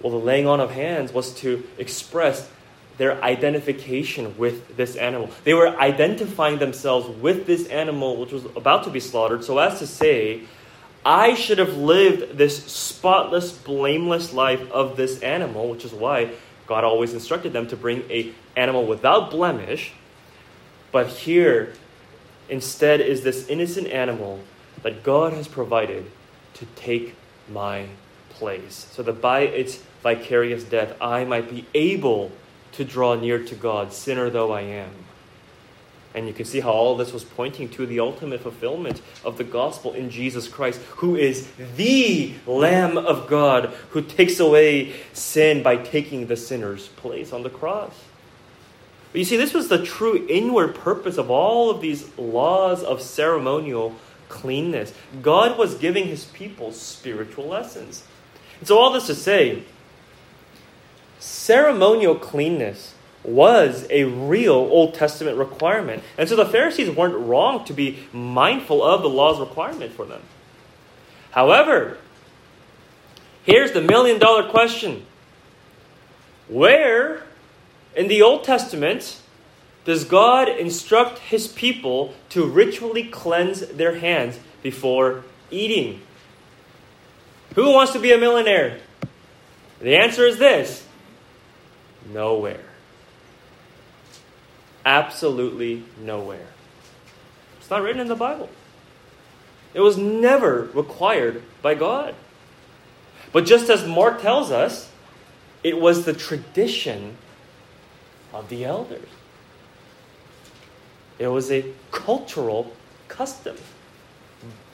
Well, 0.00 0.12
the 0.12 0.18
laying 0.18 0.46
on 0.46 0.60
of 0.60 0.70
hands 0.70 1.12
was 1.12 1.34
to 1.36 1.64
express 1.76 2.48
their 2.98 3.22
identification 3.22 4.36
with 4.38 4.76
this 4.76 4.96
animal. 4.96 5.30
They 5.44 5.54
were 5.54 5.68
identifying 5.68 6.58
themselves 6.58 7.08
with 7.20 7.46
this 7.46 7.66
animal 7.68 8.16
which 8.16 8.32
was 8.32 8.44
about 8.56 8.84
to 8.84 8.90
be 8.90 9.00
slaughtered, 9.00 9.44
so 9.44 9.58
as 9.58 9.78
to 9.78 9.86
say, 9.86 10.42
I 11.04 11.34
should 11.34 11.58
have 11.58 11.76
lived 11.76 12.36
this 12.36 12.64
spotless, 12.64 13.52
blameless 13.52 14.32
life 14.32 14.70
of 14.70 14.96
this 14.96 15.20
animal, 15.22 15.70
which 15.70 15.84
is 15.84 15.92
why 15.92 16.32
God 16.66 16.84
always 16.84 17.14
instructed 17.14 17.52
them 17.52 17.66
to 17.68 17.76
bring 17.76 18.02
a 18.10 18.32
animal 18.56 18.86
without 18.86 19.30
blemish. 19.30 19.92
But 20.92 21.08
here, 21.08 21.72
instead, 22.48 23.00
is 23.00 23.22
this 23.22 23.48
innocent 23.48 23.88
animal 23.88 24.40
that 24.82 25.02
God 25.02 25.32
has 25.32 25.48
provided 25.48 26.10
to 26.54 26.66
take 26.76 27.14
my 27.48 27.86
place, 28.28 28.86
so 28.92 29.02
that 29.02 29.20
by 29.20 29.40
its 29.40 29.82
vicarious 30.02 30.64
death 30.64 30.96
I 31.00 31.24
might 31.24 31.50
be 31.50 31.66
able 31.74 32.30
to 32.72 32.84
draw 32.84 33.14
near 33.14 33.42
to 33.44 33.54
God, 33.54 33.92
sinner 33.92 34.30
though 34.30 34.52
I 34.52 34.62
am. 34.62 34.90
And 36.14 36.26
you 36.26 36.32
can 36.32 36.44
see 36.44 36.60
how 36.60 36.72
all 36.72 36.96
this 36.96 37.12
was 37.12 37.22
pointing 37.22 37.68
to 37.70 37.86
the 37.86 38.00
ultimate 38.00 38.40
fulfillment 38.40 39.00
of 39.24 39.38
the 39.38 39.44
gospel 39.44 39.92
in 39.92 40.10
Jesus 40.10 40.48
Christ, 40.48 40.80
who 40.96 41.14
is 41.14 41.48
the 41.76 42.34
Lamb 42.46 42.98
of 42.98 43.28
God 43.28 43.66
who 43.90 44.02
takes 44.02 44.40
away 44.40 44.92
sin 45.12 45.62
by 45.62 45.76
taking 45.76 46.26
the 46.26 46.36
sinner's 46.36 46.88
place 46.88 47.32
on 47.32 47.44
the 47.44 47.50
cross. 47.50 47.94
But 49.12 49.18
you 49.20 49.24
see, 49.24 49.36
this 49.36 49.54
was 49.54 49.68
the 49.68 49.84
true 49.84 50.26
inward 50.28 50.74
purpose 50.74 51.16
of 51.16 51.30
all 51.30 51.70
of 51.70 51.80
these 51.80 52.16
laws 52.18 52.82
of 52.82 53.00
ceremonial 53.00 53.94
cleanness. 54.28 54.92
God 55.22 55.58
was 55.58 55.74
giving 55.74 56.06
his 56.06 56.24
people 56.26 56.72
spiritual 56.72 57.46
lessons. 57.46 58.04
And 58.58 58.68
so, 58.68 58.78
all 58.78 58.92
this 58.92 59.06
to 59.06 59.14
say, 59.14 59.64
ceremonial 61.18 62.14
cleanness 62.14 62.94
was 63.22 63.86
a 63.90 64.04
real 64.04 64.54
Old 64.54 64.94
Testament 64.94 65.36
requirement. 65.36 66.02
And 66.16 66.28
so 66.28 66.36
the 66.36 66.46
Pharisees 66.46 66.90
weren't 66.90 67.16
wrong 67.16 67.64
to 67.66 67.72
be 67.72 67.98
mindful 68.12 68.82
of 68.82 69.02
the 69.02 69.08
law's 69.08 69.38
requirement 69.38 69.92
for 69.92 70.06
them. 70.06 70.22
However, 71.32 71.98
here's 73.44 73.72
the 73.72 73.82
million 73.82 74.18
dollar 74.18 74.48
question 74.48 75.04
Where 76.48 77.22
in 77.94 78.08
the 78.08 78.22
Old 78.22 78.44
Testament 78.44 79.20
does 79.84 80.04
God 80.04 80.48
instruct 80.48 81.18
his 81.18 81.48
people 81.48 82.14
to 82.30 82.44
ritually 82.46 83.04
cleanse 83.04 83.60
their 83.60 83.96
hands 83.96 84.38
before 84.62 85.24
eating? 85.50 86.00
Who 87.54 87.72
wants 87.72 87.92
to 87.92 87.98
be 87.98 88.12
a 88.12 88.18
millionaire? 88.18 88.78
The 89.80 89.96
answer 89.96 90.26
is 90.26 90.38
this 90.38 90.86
nowhere. 92.12 92.69
Absolutely 94.84 95.84
nowhere. 96.00 96.48
It's 97.58 97.70
not 97.70 97.82
written 97.82 98.00
in 98.00 98.08
the 98.08 98.16
Bible. 98.16 98.48
It 99.74 99.80
was 99.80 99.96
never 99.96 100.68
required 100.74 101.42
by 101.62 101.74
God. 101.74 102.14
But 103.32 103.46
just 103.46 103.70
as 103.70 103.86
Mark 103.86 104.20
tells 104.20 104.50
us, 104.50 104.90
it 105.62 105.80
was 105.80 106.04
the 106.04 106.12
tradition 106.12 107.16
of 108.32 108.48
the 108.48 108.64
elders. 108.64 109.08
It 111.18 111.28
was 111.28 111.50
a 111.52 111.66
cultural 111.92 112.72
custom 113.08 113.56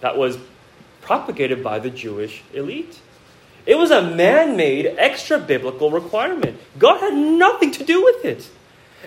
that 0.00 0.16
was 0.16 0.38
propagated 1.02 1.62
by 1.62 1.80
the 1.80 1.90
Jewish 1.90 2.42
elite. 2.54 3.00
It 3.66 3.76
was 3.76 3.90
a 3.90 4.00
man 4.00 4.56
made 4.56 4.86
extra 4.86 5.38
biblical 5.38 5.90
requirement. 5.90 6.60
God 6.78 7.00
had 7.00 7.14
nothing 7.14 7.72
to 7.72 7.84
do 7.84 8.02
with 8.02 8.24
it. 8.24 8.48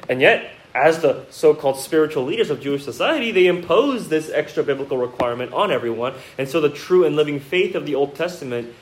And 0.09 0.19
yet, 0.19 0.51
as 0.73 1.01
the 1.01 1.25
so 1.31 1.53
called 1.53 1.77
spiritual 1.77 2.25
leaders 2.25 2.49
of 2.49 2.61
Jewish 2.61 2.83
society, 2.83 3.31
they 3.31 3.47
imposed 3.47 4.09
this 4.09 4.29
extra 4.29 4.63
biblical 4.63 4.97
requirement 4.97 5.51
on 5.53 5.71
everyone. 5.71 6.13
And 6.37 6.47
so 6.47 6.61
the 6.61 6.69
true 6.69 7.05
and 7.05 7.15
living 7.15 7.39
faith 7.39 7.75
of 7.75 7.85
the 7.85 7.95
Old 7.95 8.15
Testament 8.15 8.73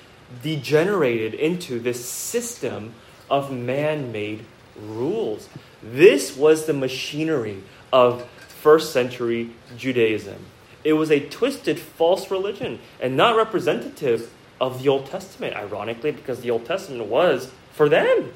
degenerated 0.43 1.33
into 1.33 1.79
this 1.79 2.03
system 2.03 2.93
of 3.29 3.51
man 3.51 4.11
made 4.11 4.43
rules. 4.75 5.47
This 5.81 6.35
was 6.35 6.65
the 6.65 6.73
machinery 6.73 7.63
of 7.93 8.27
first 8.47 8.91
century 8.91 9.51
Judaism. 9.77 10.45
It 10.83 10.93
was 10.93 11.11
a 11.11 11.19
twisted 11.19 11.79
false 11.79 12.29
religion 12.29 12.79
and 12.99 13.15
not 13.15 13.37
representative 13.37 14.33
of 14.59 14.81
the 14.81 14.89
Old 14.89 15.05
Testament, 15.05 15.55
ironically, 15.55 16.11
because 16.11 16.41
the 16.41 16.51
Old 16.51 16.65
Testament 16.65 17.05
was 17.05 17.51
for 17.71 17.87
them. 17.87 18.33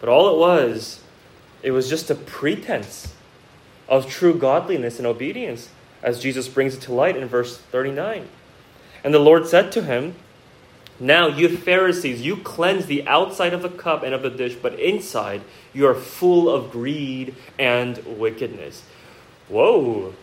But 0.00 0.08
all 0.08 0.34
it 0.34 0.38
was 0.38 1.01
it 1.62 1.70
was 1.70 1.88
just 1.88 2.10
a 2.10 2.14
pretense 2.14 3.14
of 3.88 4.08
true 4.08 4.34
godliness 4.34 4.98
and 4.98 5.06
obedience, 5.06 5.68
as 6.02 6.20
Jesus 6.20 6.48
brings 6.48 6.74
it 6.74 6.80
to 6.82 6.92
light 6.92 7.16
in 7.16 7.28
verse 7.28 7.58
39. 7.58 8.28
And 9.04 9.14
the 9.14 9.18
Lord 9.18 9.46
said 9.46 9.70
to 9.72 9.82
him, 9.82 10.14
Now, 10.98 11.26
you 11.26 11.56
Pharisees, 11.56 12.22
you 12.22 12.36
cleanse 12.36 12.86
the 12.86 13.06
outside 13.06 13.52
of 13.52 13.62
the 13.62 13.68
cup 13.68 14.02
and 14.02 14.14
of 14.14 14.22
the 14.22 14.30
dish, 14.30 14.54
but 14.54 14.78
inside 14.78 15.42
you 15.72 15.86
are 15.86 15.94
full 15.94 16.48
of 16.48 16.70
greed 16.70 17.34
and 17.58 17.98
wickedness. 18.18 18.82
Whoa. 19.48 20.14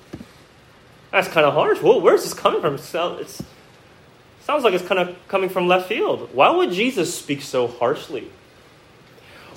That's 1.11 1.27
kind 1.27 1.45
of 1.45 1.53
harsh. 1.53 1.79
Whoa, 1.79 1.99
where's 1.99 2.23
this 2.23 2.33
coming 2.33 2.61
from? 2.61 2.77
Sounds 2.77 3.43
like 4.47 4.73
it's 4.73 4.87
kind 4.87 4.99
of 4.99 5.15
coming 5.27 5.49
from 5.49 5.67
left 5.67 5.87
field. 5.87 6.29
Why 6.33 6.49
would 6.49 6.71
Jesus 6.71 7.13
speak 7.13 7.41
so 7.41 7.67
harshly? 7.67 8.31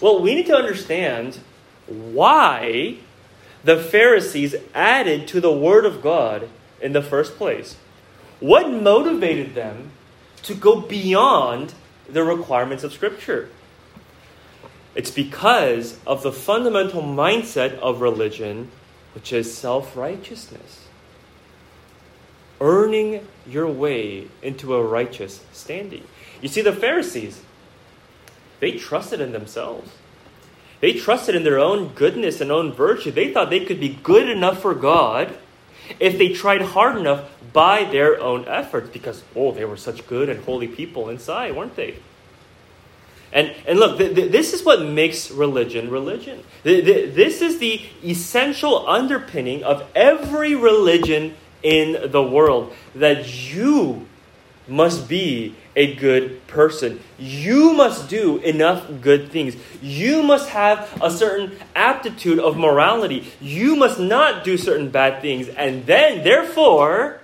Well, 0.01 0.21
we 0.21 0.35
need 0.35 0.47
to 0.47 0.57
understand 0.57 1.39
why 1.93 2.97
the 3.65 3.79
Pharisees 3.79 4.55
added 4.75 5.29
to 5.29 5.41
the 5.41 5.53
Word 5.53 5.85
of 5.87 6.03
God 6.03 6.49
in 6.81 6.93
the 6.93 7.03
first 7.03 7.37
place. 7.37 7.77
What 8.41 8.71
motivated 8.71 9.55
them 9.55 9.93
to 10.43 10.55
go 10.55 10.81
beyond 10.81 11.75
the 12.09 12.25
requirements 12.25 12.83
of 12.83 12.93
Scripture? 12.93 13.49
It's 14.95 15.11
because 15.11 15.99
of 16.07 16.23
the 16.23 16.33
fundamental 16.33 17.03
mindset 17.03 17.79
of 17.79 18.01
religion, 18.01 18.71
which 19.15 19.33
is 19.33 19.57
self 19.57 19.97
righteousness. 19.97 20.89
Earning 22.61 23.27
your 23.47 23.67
way 23.69 24.29
into 24.43 24.75
a 24.75 24.85
righteous 24.85 25.45
standing. 25.53 26.05
You 26.41 26.49
see, 26.49 26.61
the 26.63 26.73
Pharisees, 26.73 27.43
they 28.61 28.73
trusted 28.73 29.21
in 29.21 29.33
themselves. 29.33 29.91
They 30.83 30.95
trusted 30.95 31.37
in 31.37 31.45
their 31.45 31.61
own 31.61 31.91
goodness 31.95 32.41
and 32.41 32.51
own 32.51 32.73
virtue. 32.73 33.12
They 33.12 33.33
thought 33.33 33.51
they 33.51 33.65
could 33.65 33.79
be 33.79 34.01
good 34.03 34.29
enough 34.29 34.61
for 34.61 34.75
God 34.75 35.33
if 36.01 36.19
they 36.19 36.31
tried 36.31 36.61
hard 36.61 36.97
enough 36.97 37.31
by 37.53 37.85
their 37.85 38.21
own 38.21 38.47
efforts 38.49 38.91
because, 38.91 39.23
oh, 39.37 39.53
they 39.53 39.65
were 39.65 39.77
such 39.77 40.05
good 40.09 40.29
and 40.29 40.43
holy 40.45 40.67
people 40.67 41.09
inside, 41.09 41.55
weren't 41.55 41.77
they? 41.77 41.99
And, 43.33 43.55
and 43.65 43.79
look, 43.79 43.97
th- 43.97 44.12
th- 44.17 44.33
this 44.33 44.53
is 44.53 44.65
what 44.65 44.83
makes 44.83 45.31
religion 45.31 45.89
religion. 45.89 46.43
Th- 46.65 47.15
this 47.15 47.41
is 47.43 47.61
the 47.61 47.81
essential 48.05 48.89
underpinning 48.89 49.62
of 49.62 49.89
every 49.95 50.57
religion 50.57 51.37
in 51.62 52.11
the 52.11 52.23
world 52.23 52.75
that 52.97 53.55
you 53.55 54.09
must 54.67 55.09
be 55.09 55.55
a 55.75 55.95
good 55.95 56.47
person. 56.47 57.00
You 57.19 57.73
must 57.73 58.09
do 58.09 58.38
enough 58.38 58.87
good 59.00 59.31
things. 59.31 59.57
You 59.81 60.23
must 60.23 60.50
have 60.50 61.00
a 61.02 61.11
certain 61.11 61.57
aptitude 61.75 62.38
of 62.38 62.57
morality. 62.57 63.33
You 63.41 63.76
must 63.76 63.99
not 63.99 64.45
do 64.45 64.57
certain 64.57 64.91
bad 64.91 65.23
things. 65.23 65.49
And 65.49 65.87
then, 65.87 66.25
therefore, 66.25 67.21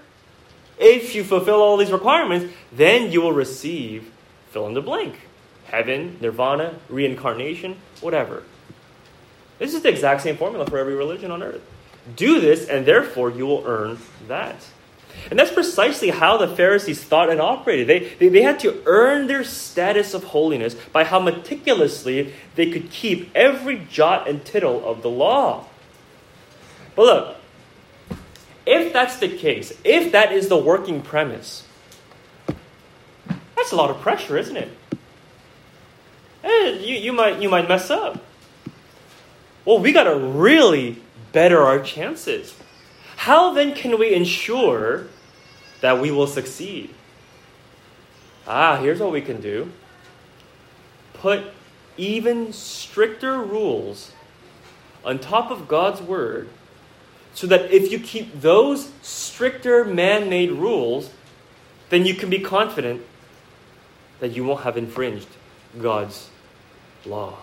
if 0.78 1.14
you 1.14 1.24
fulfill 1.24 1.56
all 1.56 1.76
these 1.76 1.92
requirements, 1.92 2.52
then 2.72 3.12
you 3.12 3.20
will 3.20 3.32
receive 3.32 4.10
fill 4.50 4.66
in 4.66 4.74
the 4.74 4.80
blank 4.80 5.14
heaven, 5.66 6.16
nirvana, 6.20 6.74
reincarnation, 6.88 7.76
whatever. 8.00 8.42
This 9.58 9.74
is 9.74 9.82
the 9.82 9.90
exact 9.90 10.22
same 10.22 10.36
formula 10.36 10.64
for 10.64 10.78
every 10.78 10.94
religion 10.94 11.30
on 11.30 11.42
earth. 11.42 11.60
Do 12.16 12.40
this, 12.40 12.66
and 12.66 12.86
therefore 12.86 13.30
you 13.30 13.46
will 13.46 13.64
earn 13.66 13.98
that. 14.28 14.56
And 15.30 15.38
that's 15.38 15.52
precisely 15.52 16.10
how 16.10 16.36
the 16.38 16.48
Pharisees 16.48 17.02
thought 17.02 17.30
and 17.30 17.40
operated. 17.40 17.86
They, 17.86 18.14
they, 18.14 18.28
they, 18.28 18.42
had 18.42 18.60
to 18.60 18.82
earn 18.86 19.26
their 19.26 19.44
status 19.44 20.14
of 20.14 20.24
holiness 20.24 20.74
by 20.74 21.04
how 21.04 21.18
meticulously 21.18 22.32
they 22.54 22.70
could 22.70 22.90
keep 22.90 23.30
every 23.34 23.86
jot 23.90 24.28
and 24.28 24.44
tittle 24.44 24.86
of 24.88 25.02
the 25.02 25.10
law. 25.10 25.66
But 26.94 27.02
look, 27.02 27.36
if 28.66 28.92
that's 28.92 29.18
the 29.18 29.28
case, 29.28 29.72
if 29.84 30.12
that 30.12 30.32
is 30.32 30.48
the 30.48 30.56
working 30.56 31.02
premise, 31.02 31.66
that's 33.56 33.72
a 33.72 33.76
lot 33.76 33.90
of 33.90 34.00
pressure, 34.00 34.38
isn't 34.38 34.56
it? 34.56 34.70
Eh, 36.44 36.78
you, 36.80 36.94
you, 36.94 37.12
might, 37.12 37.40
you 37.40 37.48
might 37.48 37.68
mess 37.68 37.90
up. 37.90 38.24
Well, 39.64 39.78
we 39.78 39.92
got 39.92 40.04
to 40.04 40.16
really 40.16 41.02
better 41.32 41.62
our 41.62 41.80
chances. 41.80 42.54
How 43.18 43.52
then 43.52 43.74
can 43.74 43.98
we 43.98 44.14
ensure 44.14 45.08
that 45.80 46.00
we 46.00 46.12
will 46.12 46.28
succeed? 46.28 46.94
Ah, 48.46 48.76
here's 48.76 49.00
what 49.00 49.10
we 49.10 49.20
can 49.20 49.40
do 49.40 49.72
put 51.14 51.52
even 51.96 52.52
stricter 52.52 53.42
rules 53.42 54.12
on 55.04 55.18
top 55.18 55.50
of 55.50 55.66
God's 55.66 56.00
word 56.00 56.48
so 57.34 57.48
that 57.48 57.72
if 57.72 57.90
you 57.90 57.98
keep 57.98 58.40
those 58.40 58.92
stricter 59.02 59.84
man 59.84 60.30
made 60.30 60.52
rules, 60.52 61.10
then 61.88 62.06
you 62.06 62.14
can 62.14 62.30
be 62.30 62.38
confident 62.38 63.02
that 64.20 64.28
you 64.28 64.44
won't 64.44 64.60
have 64.60 64.76
infringed 64.76 65.28
God's 65.82 66.30
law. 67.04 67.36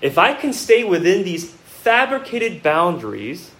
If 0.00 0.16
I 0.16 0.32
can 0.32 0.54
stay 0.54 0.84
within 0.84 1.22
these 1.22 1.50
fabricated 1.50 2.62
boundaries, 2.62 3.50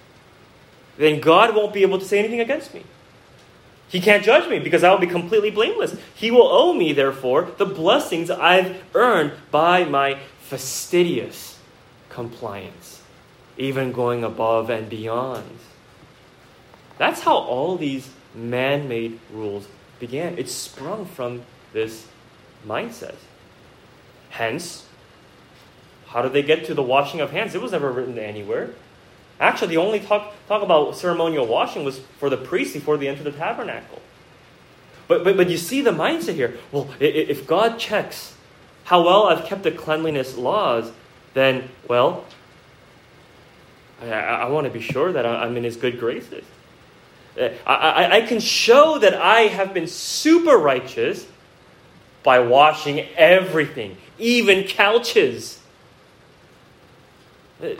then 0.96 1.20
God 1.20 1.54
won't 1.54 1.74
be 1.74 1.82
able 1.82 1.98
to 1.98 2.04
say 2.04 2.18
anything 2.18 2.40
against 2.40 2.74
me. 2.74 2.84
He 3.88 4.00
can't 4.00 4.24
judge 4.24 4.48
me 4.48 4.58
because 4.58 4.82
I 4.82 4.90
will 4.90 4.98
be 4.98 5.06
completely 5.06 5.50
blameless. 5.50 5.96
He 6.14 6.30
will 6.30 6.48
owe 6.48 6.72
me, 6.72 6.92
therefore, 6.92 7.50
the 7.56 7.66
blessings 7.66 8.30
I've 8.30 8.82
earned 8.94 9.32
by 9.50 9.84
my 9.84 10.18
fastidious 10.40 11.58
compliance, 12.08 13.02
even 13.56 13.92
going 13.92 14.24
above 14.24 14.70
and 14.70 14.88
beyond. 14.88 15.58
That's 16.98 17.20
how 17.20 17.36
all 17.36 17.76
these 17.76 18.10
man 18.34 18.88
made 18.88 19.20
rules 19.32 19.68
began. 20.00 20.38
It 20.38 20.48
sprung 20.48 21.06
from 21.06 21.42
this 21.72 22.06
mindset. 22.66 23.16
Hence, 24.30 24.86
how 26.08 26.22
did 26.22 26.32
they 26.32 26.42
get 26.42 26.64
to 26.66 26.74
the 26.74 26.82
washing 26.82 27.20
of 27.20 27.30
hands? 27.30 27.54
It 27.54 27.62
was 27.62 27.72
never 27.72 27.92
written 27.92 28.18
anywhere. 28.18 28.70
Actually, 29.38 29.68
the 29.68 29.76
only 29.76 30.00
talk, 30.00 30.32
talk 30.48 30.62
about 30.62 30.96
ceremonial 30.96 31.46
washing 31.46 31.84
was 31.84 31.98
for 32.18 32.30
the 32.30 32.36
priests 32.36 32.74
before 32.74 32.96
they 32.96 33.08
entered 33.08 33.24
the 33.24 33.32
tabernacle. 33.32 34.00
But, 35.08 35.24
but, 35.24 35.36
but 35.36 35.48
you 35.48 35.56
see 35.56 35.80
the 35.82 35.92
mindset 35.92 36.34
here. 36.34 36.58
Well, 36.72 36.88
if 37.00 37.46
God 37.46 37.78
checks 37.78 38.34
how 38.84 39.04
well 39.04 39.24
I've 39.24 39.44
kept 39.44 39.62
the 39.62 39.70
cleanliness 39.70 40.36
laws, 40.36 40.92
then, 41.34 41.68
well, 41.88 42.24
I, 44.02 44.10
I 44.10 44.48
want 44.48 44.66
to 44.66 44.72
be 44.72 44.80
sure 44.80 45.12
that 45.12 45.26
I'm 45.26 45.56
in 45.56 45.64
His 45.64 45.76
good 45.76 45.98
graces. 45.98 46.44
Uh, 47.38 47.50
I, 47.66 47.74
I, 47.74 48.16
I 48.16 48.20
can 48.22 48.40
show 48.40 48.98
that 48.98 49.14
I 49.14 49.42
have 49.42 49.74
been 49.74 49.86
super 49.86 50.56
righteous 50.56 51.26
by 52.22 52.40
washing 52.40 53.00
everything, 53.16 53.96
even 54.18 54.64
couches. 54.64 55.60
Uh, 57.62 57.74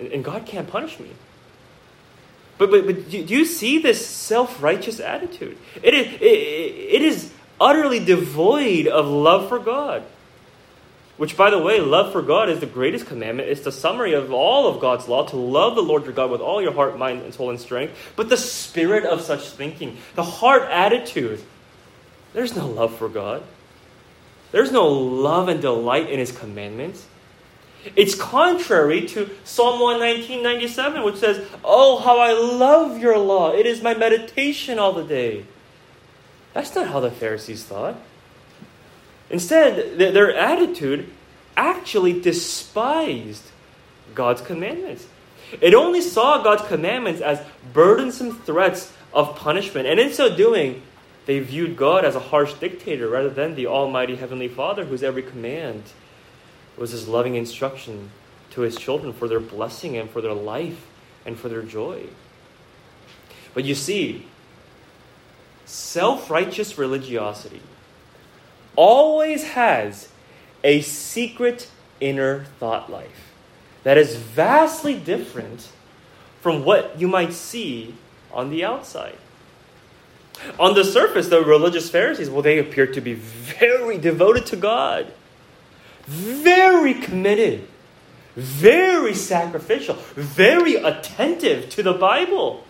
and 0.00 0.24
God 0.24 0.46
can't 0.46 0.68
punish 0.68 0.98
me. 0.98 1.10
But, 2.60 2.70
but, 2.70 2.84
but 2.84 3.08
do 3.08 3.16
you 3.16 3.46
see 3.46 3.78
this 3.78 4.06
self 4.06 4.62
righteous 4.62 5.00
attitude? 5.00 5.56
It 5.82 5.94
is, 5.94 6.06
it, 6.20 6.26
it 6.26 7.00
is 7.00 7.32
utterly 7.58 8.04
devoid 8.04 8.86
of 8.86 9.06
love 9.08 9.48
for 9.48 9.58
God. 9.58 10.02
Which, 11.16 11.38
by 11.38 11.48
the 11.48 11.58
way, 11.58 11.80
love 11.80 12.12
for 12.12 12.20
God 12.20 12.50
is 12.50 12.60
the 12.60 12.66
greatest 12.66 13.06
commandment. 13.06 13.48
It's 13.48 13.62
the 13.62 13.72
summary 13.72 14.12
of 14.12 14.30
all 14.30 14.66
of 14.66 14.78
God's 14.78 15.08
law 15.08 15.24
to 15.28 15.36
love 15.36 15.74
the 15.74 15.82
Lord 15.82 16.04
your 16.04 16.12
God 16.12 16.30
with 16.30 16.42
all 16.42 16.60
your 16.60 16.74
heart, 16.74 16.98
mind, 16.98 17.22
and 17.22 17.32
soul 17.32 17.48
and 17.48 17.58
strength. 17.58 17.94
But 18.14 18.28
the 18.28 18.36
spirit 18.36 19.06
of 19.06 19.22
such 19.22 19.48
thinking, 19.48 19.96
the 20.14 20.22
heart 20.22 20.68
attitude, 20.70 21.42
there's 22.34 22.54
no 22.54 22.66
love 22.66 22.94
for 22.94 23.08
God. 23.08 23.42
There's 24.52 24.70
no 24.70 24.86
love 24.86 25.48
and 25.48 25.62
delight 25.62 26.10
in 26.10 26.18
His 26.18 26.30
commandments. 26.30 27.06
It's 27.96 28.14
contrary 28.14 29.06
to 29.08 29.30
Psalm 29.44 29.80
119.97, 29.80 31.04
which 31.04 31.16
says, 31.16 31.46
Oh, 31.64 31.98
how 31.98 32.18
I 32.18 32.32
love 32.32 32.98
your 32.98 33.18
law. 33.18 33.52
It 33.52 33.66
is 33.66 33.82
my 33.82 33.94
meditation 33.94 34.78
all 34.78 34.92
the 34.92 35.04
day. 35.04 35.44
That's 36.52 36.74
not 36.74 36.88
how 36.88 37.00
the 37.00 37.10
Pharisees 37.10 37.64
thought. 37.64 37.96
Instead, 39.30 39.98
their 39.98 40.34
attitude 40.34 41.08
actually 41.56 42.20
despised 42.20 43.44
God's 44.14 44.42
commandments. 44.42 45.06
It 45.60 45.74
only 45.74 46.00
saw 46.00 46.42
God's 46.42 46.62
commandments 46.62 47.20
as 47.20 47.40
burdensome 47.72 48.36
threats 48.40 48.92
of 49.12 49.36
punishment. 49.36 49.86
And 49.86 49.98
in 49.98 50.12
so 50.12 50.34
doing, 50.34 50.82
they 51.26 51.38
viewed 51.38 51.76
God 51.76 52.04
as 52.04 52.14
a 52.14 52.20
harsh 52.20 52.54
dictator 52.54 53.08
rather 53.08 53.30
than 53.30 53.54
the 53.54 53.66
Almighty 53.66 54.16
Heavenly 54.16 54.48
Father 54.48 54.84
whose 54.84 55.02
every 55.02 55.22
command 55.22 55.84
was 56.80 56.92
his 56.92 57.06
loving 57.06 57.34
instruction 57.34 58.10
to 58.50 58.62
his 58.62 58.74
children 58.74 59.12
for 59.12 59.28
their 59.28 59.38
blessing 59.38 59.98
and 59.98 60.08
for 60.08 60.22
their 60.22 60.32
life 60.32 60.86
and 61.26 61.38
for 61.38 61.50
their 61.50 61.62
joy. 61.62 62.06
But 63.52 63.64
you 63.64 63.74
see, 63.74 64.26
self 65.66 66.30
righteous 66.30 66.78
religiosity 66.78 67.60
always 68.76 69.44
has 69.50 70.08
a 70.64 70.80
secret 70.80 71.70
inner 72.00 72.44
thought 72.58 72.90
life 72.90 73.34
that 73.82 73.98
is 73.98 74.16
vastly 74.16 74.94
different 74.94 75.68
from 76.40 76.64
what 76.64 76.98
you 76.98 77.06
might 77.06 77.34
see 77.34 77.94
on 78.32 78.48
the 78.48 78.64
outside. 78.64 79.18
On 80.58 80.74
the 80.74 80.84
surface, 80.84 81.28
the 81.28 81.42
religious 81.42 81.90
Pharisees, 81.90 82.30
well, 82.30 82.40
they 82.40 82.58
appear 82.58 82.86
to 82.86 83.00
be 83.02 83.12
very 83.12 83.98
devoted 83.98 84.46
to 84.46 84.56
God 84.56 85.12
very 86.10 86.94
committed, 86.94 87.68
very 88.34 89.14
sacrificial, 89.14 89.94
very 89.94 90.74
attentive 90.74 91.70
to 91.70 91.84
the 91.84 91.92
Bible. 91.92 92.64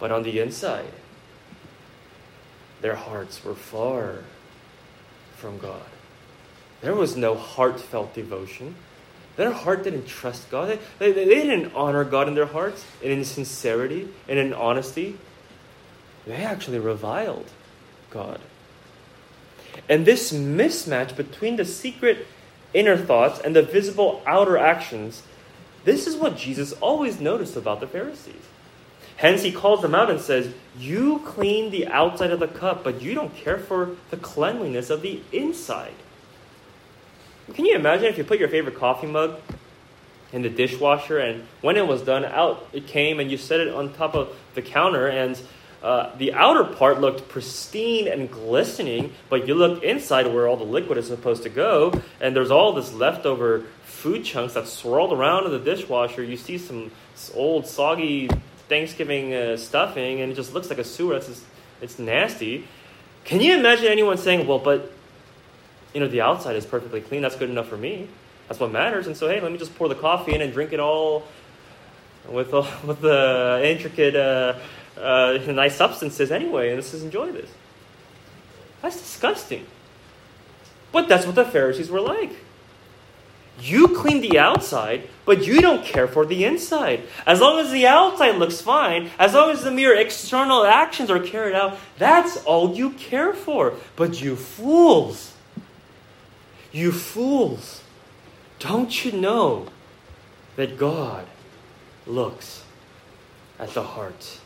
But 0.00 0.10
on 0.10 0.24
the 0.24 0.40
inside, 0.40 0.90
their 2.80 2.96
hearts 2.96 3.44
were 3.44 3.54
far 3.54 4.24
from 5.36 5.58
God. 5.58 5.86
There 6.80 6.96
was 6.96 7.16
no 7.16 7.36
heartfelt 7.36 8.12
devotion. 8.12 8.74
Their 9.36 9.52
heart 9.52 9.84
didn't 9.84 10.06
trust 10.06 10.50
God. 10.50 10.80
They, 10.98 11.12
they, 11.12 11.24
they 11.24 11.46
didn't 11.46 11.72
honor 11.76 12.02
God 12.02 12.26
in 12.26 12.34
their 12.34 12.46
hearts 12.46 12.84
and 13.04 13.12
in 13.12 13.24
sincerity 13.24 14.08
and 14.26 14.36
in 14.36 14.52
honesty. 14.52 15.16
They 16.26 16.42
actually 16.42 16.80
reviled 16.80 17.46
God. 18.10 18.40
And 19.88 20.06
this 20.06 20.32
mismatch 20.32 21.16
between 21.16 21.56
the 21.56 21.64
secret 21.64 22.26
inner 22.74 22.96
thoughts 22.96 23.40
and 23.40 23.54
the 23.54 23.62
visible 23.62 24.22
outer 24.26 24.56
actions, 24.56 25.22
this 25.84 26.06
is 26.06 26.16
what 26.16 26.36
Jesus 26.36 26.72
always 26.74 27.20
noticed 27.20 27.56
about 27.56 27.80
the 27.80 27.86
Pharisees. 27.86 28.34
Hence, 29.16 29.42
he 29.42 29.52
calls 29.52 29.82
them 29.82 29.94
out 29.94 30.10
and 30.10 30.20
says, 30.20 30.52
You 30.78 31.20
clean 31.24 31.70
the 31.70 31.86
outside 31.88 32.30
of 32.30 32.40
the 32.40 32.48
cup, 32.48 32.82
but 32.82 33.02
you 33.02 33.14
don't 33.14 33.34
care 33.34 33.58
for 33.58 33.96
the 34.10 34.16
cleanliness 34.16 34.90
of 34.90 35.02
the 35.02 35.20
inside. 35.32 35.94
Can 37.54 37.66
you 37.66 37.74
imagine 37.74 38.06
if 38.06 38.18
you 38.18 38.24
put 38.24 38.38
your 38.38 38.48
favorite 38.48 38.76
coffee 38.76 39.06
mug 39.06 39.40
in 40.32 40.42
the 40.42 40.48
dishwasher 40.48 41.18
and 41.18 41.44
when 41.60 41.76
it 41.76 41.86
was 41.86 42.02
done, 42.02 42.24
out 42.24 42.66
it 42.72 42.86
came 42.86 43.20
and 43.20 43.30
you 43.30 43.36
set 43.36 43.60
it 43.60 43.68
on 43.68 43.92
top 43.92 44.14
of 44.14 44.34
the 44.54 44.62
counter 44.62 45.06
and 45.06 45.40
uh, 45.82 46.14
the 46.16 46.32
outer 46.32 46.64
part 46.64 47.00
looked 47.00 47.28
pristine 47.28 48.06
and 48.06 48.30
glistening, 48.30 49.12
but 49.28 49.48
you 49.48 49.54
look 49.54 49.82
inside 49.82 50.26
where 50.32 50.46
all 50.46 50.56
the 50.56 50.64
liquid 50.64 50.96
is 50.96 51.08
supposed 51.08 51.42
to 51.42 51.48
go, 51.48 51.92
and 52.20 52.36
there's 52.36 52.50
all 52.52 52.72
this 52.72 52.92
leftover 52.92 53.64
food 53.84 54.24
chunks 54.24 54.54
that 54.54 54.68
swirled 54.68 55.12
around 55.12 55.44
in 55.44 55.50
the 55.50 55.58
dishwasher. 55.58 56.22
You 56.22 56.36
see 56.36 56.58
some 56.58 56.92
old 57.34 57.66
soggy 57.66 58.28
Thanksgiving 58.68 59.34
uh, 59.34 59.56
stuffing, 59.56 60.20
and 60.20 60.32
it 60.32 60.34
just 60.34 60.54
looks 60.54 60.70
like 60.70 60.78
a 60.78 60.84
sewer. 60.84 61.16
It's, 61.16 61.26
just, 61.26 61.44
it's 61.80 61.98
nasty. 61.98 62.66
Can 63.24 63.40
you 63.40 63.58
imagine 63.58 63.86
anyone 63.86 64.18
saying, 64.18 64.46
well, 64.46 64.58
but 64.58 64.92
you 65.94 66.00
know, 66.00 66.08
the 66.08 66.20
outside 66.20 66.56
is 66.56 66.64
perfectly 66.64 67.00
clean. 67.00 67.22
That's 67.22 67.36
good 67.36 67.50
enough 67.50 67.68
for 67.68 67.76
me. 67.76 68.08
That's 68.48 68.60
what 68.60 68.72
matters. 68.72 69.06
And 69.06 69.16
so, 69.16 69.28
hey, 69.28 69.40
let 69.40 69.52
me 69.52 69.58
just 69.58 69.74
pour 69.76 69.88
the 69.88 69.94
coffee 69.94 70.34
in 70.34 70.42
and 70.42 70.52
drink 70.52 70.72
it 70.72 70.80
all 70.80 71.24
with, 72.28 72.54
uh, 72.54 72.64
with 72.86 73.00
the 73.00 73.60
intricate 73.64 74.16
uh, 74.16 74.58
uh, 74.96 75.38
nice 75.48 75.76
substances 75.76 76.30
anyway, 76.30 76.68
and 76.68 76.76
let's 76.76 76.92
just 76.92 77.04
enjoy 77.04 77.32
this. 77.32 77.50
That's 78.82 78.98
disgusting. 78.98 79.66
But 80.90 81.08
that's 81.08 81.24
what 81.24 81.34
the 81.34 81.44
Pharisees 81.44 81.90
were 81.90 82.00
like. 82.00 82.32
You 83.60 83.88
clean 83.88 84.20
the 84.20 84.38
outside, 84.38 85.08
but 85.24 85.46
you 85.46 85.60
don't 85.60 85.84
care 85.84 86.08
for 86.08 86.24
the 86.26 86.44
inside. 86.44 87.02
As 87.26 87.40
long 87.40 87.60
as 87.60 87.70
the 87.70 87.86
outside 87.86 88.36
looks 88.36 88.60
fine, 88.60 89.10
as 89.18 89.34
long 89.34 89.50
as 89.50 89.62
the 89.62 89.70
mere 89.70 89.94
external 89.94 90.64
actions 90.64 91.10
are 91.10 91.20
carried 91.20 91.54
out, 91.54 91.78
that's 91.98 92.38
all 92.44 92.74
you 92.74 92.90
care 92.90 93.32
for. 93.32 93.74
But 93.94 94.20
you 94.20 94.36
fools, 94.36 95.34
you 96.72 96.92
fools, 96.92 97.82
don't 98.58 99.04
you 99.04 99.12
know 99.12 99.66
that 100.56 100.78
God 100.78 101.26
looks 102.06 102.64
at 103.58 103.70
the 103.74 103.82
heart? 103.82 104.40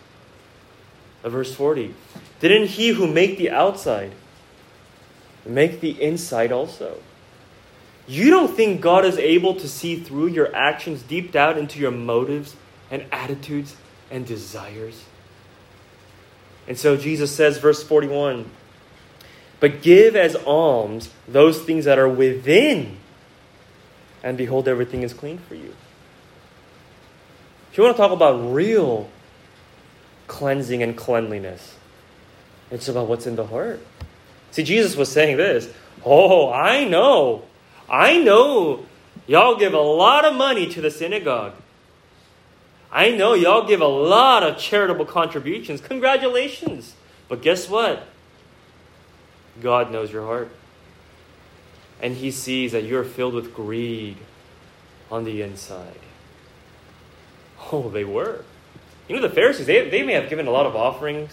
Verse 1.31 1.55
40. 1.55 1.95
Didn't 2.41 2.69
he 2.69 2.91
who 2.91 3.07
make 3.07 3.39
the 3.39 3.51
outside 3.51 4.13
make 5.45 5.81
the 5.81 6.01
inside 6.03 6.53
also? 6.53 6.99
You 8.09 8.31
don't 8.31 8.55
think 8.55 8.81
God 8.81 9.05
is 9.05 9.19
able 9.19 9.55
to 9.57 9.69
see 9.69 9.97
through 9.97 10.29
your 10.29 10.55
actions 10.55 11.03
deep 11.03 11.33
down 11.33 11.59
into 11.59 11.81
your 11.81 11.91
motives 11.91 12.55
and 12.91 13.05
attitudes 13.11 13.75
and 14.11 14.25
desires? 14.27 15.05
And 16.69 16.79
so 16.79 16.97
Jesus 16.97 17.35
says, 17.35 17.59
verse 17.59 17.83
41 17.83 18.49
But 19.59 19.83
give 19.83 20.15
as 20.15 20.37
alms 20.37 21.11
those 21.27 21.61
things 21.63 21.85
that 21.85 21.99
are 21.99 22.09
within, 22.09 22.97
and 24.23 24.37
behold, 24.37 24.69
everything 24.69 25.03
is 25.03 25.13
clean 25.13 25.39
for 25.39 25.55
you. 25.55 25.75
If 27.71 27.79
you 27.79 27.85
want 27.85 27.97
to 27.97 28.03
talk 28.03 28.13
about 28.13 28.55
real 28.55 29.11
cleansing 30.27 30.83
and 30.83 30.97
cleanliness. 30.97 31.77
It's 32.71 32.89
about 32.89 33.09
what's 33.09 33.27
in 33.27 33.37
the 33.37 33.47
heart. 33.47 33.81
See, 34.51 34.63
Jesus 34.63 34.97
was 34.97 35.11
saying 35.11 35.37
this 35.37 35.73
Oh, 36.05 36.53
I 36.53 36.85
know. 36.85 37.45
I 37.89 38.19
know 38.19 38.87
y'all 39.27 39.57
give 39.57 39.75
a 39.75 39.81
lot 39.81 40.25
of 40.25 40.35
money 40.35 40.67
to 40.69 40.81
the 40.81 40.91
synagogue. 40.91 41.53
I 42.91 43.11
know 43.11 43.35
y'all 43.35 43.67
give 43.67 43.81
a 43.81 43.87
lot 43.87 44.43
of 44.43 44.59
charitable 44.59 45.07
contributions. 45.07 45.81
Congratulations. 45.81 46.95
But 47.29 47.43
guess 47.43 47.69
what? 47.69 48.07
God 49.61 49.91
knows 49.91 50.13
your 50.13 50.25
heart. 50.25 50.51
And 52.01 52.15
He 52.15 52.31
sees 52.31 52.73
that 52.73 52.85
you're 52.85 53.05
filled 53.05 53.35
with 53.35 53.55
greed 53.55 54.17
on 55.11 55.25
the 55.25 55.43
inside. 55.43 55.99
Oh, 57.73 57.89
they 57.89 58.05
were. 58.05 58.45
You 59.09 59.17
know, 59.17 59.23
the 59.23 59.35
Pharisees, 59.35 59.67
they, 59.67 59.89
they 59.89 60.03
may 60.03 60.15
have 60.15 60.29
given 60.29 60.47
a 60.47 60.51
lot 60.51 60.67
of 60.67 60.75
offerings 60.75 61.31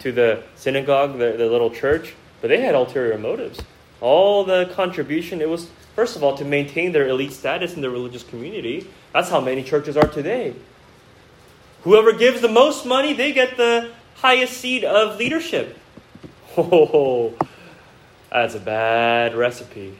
to 0.00 0.12
the 0.12 0.42
synagogue, 0.56 1.18
the, 1.18 1.32
the 1.32 1.46
little 1.46 1.70
church, 1.70 2.14
but 2.40 2.48
they 2.48 2.60
had 2.60 2.74
ulterior 2.74 3.18
motives. 3.18 3.60
All 4.00 4.44
the 4.44 4.70
contribution, 4.74 5.40
it 5.40 5.48
was, 5.48 5.70
first 5.94 6.16
of 6.16 6.22
all, 6.22 6.36
to 6.36 6.44
maintain 6.44 6.92
their 6.92 7.08
elite 7.08 7.32
status 7.32 7.74
in 7.74 7.82
the 7.82 7.90
religious 7.90 8.22
community. 8.22 8.88
That's 9.12 9.30
how 9.30 9.40
many 9.40 9.62
churches 9.62 9.96
are 9.96 10.08
today. 10.08 10.54
Whoever 11.82 12.12
gives 12.12 12.40
the 12.40 12.48
most 12.48 12.86
money, 12.86 13.12
they 13.12 13.32
get 13.32 13.56
the 13.56 13.90
highest 14.16 14.58
seat 14.58 14.84
of 14.84 15.18
leadership. 15.18 15.78
Oh, 16.56 17.34
that's 18.30 18.54
a 18.54 18.60
bad 18.60 19.34
recipe. 19.34 19.96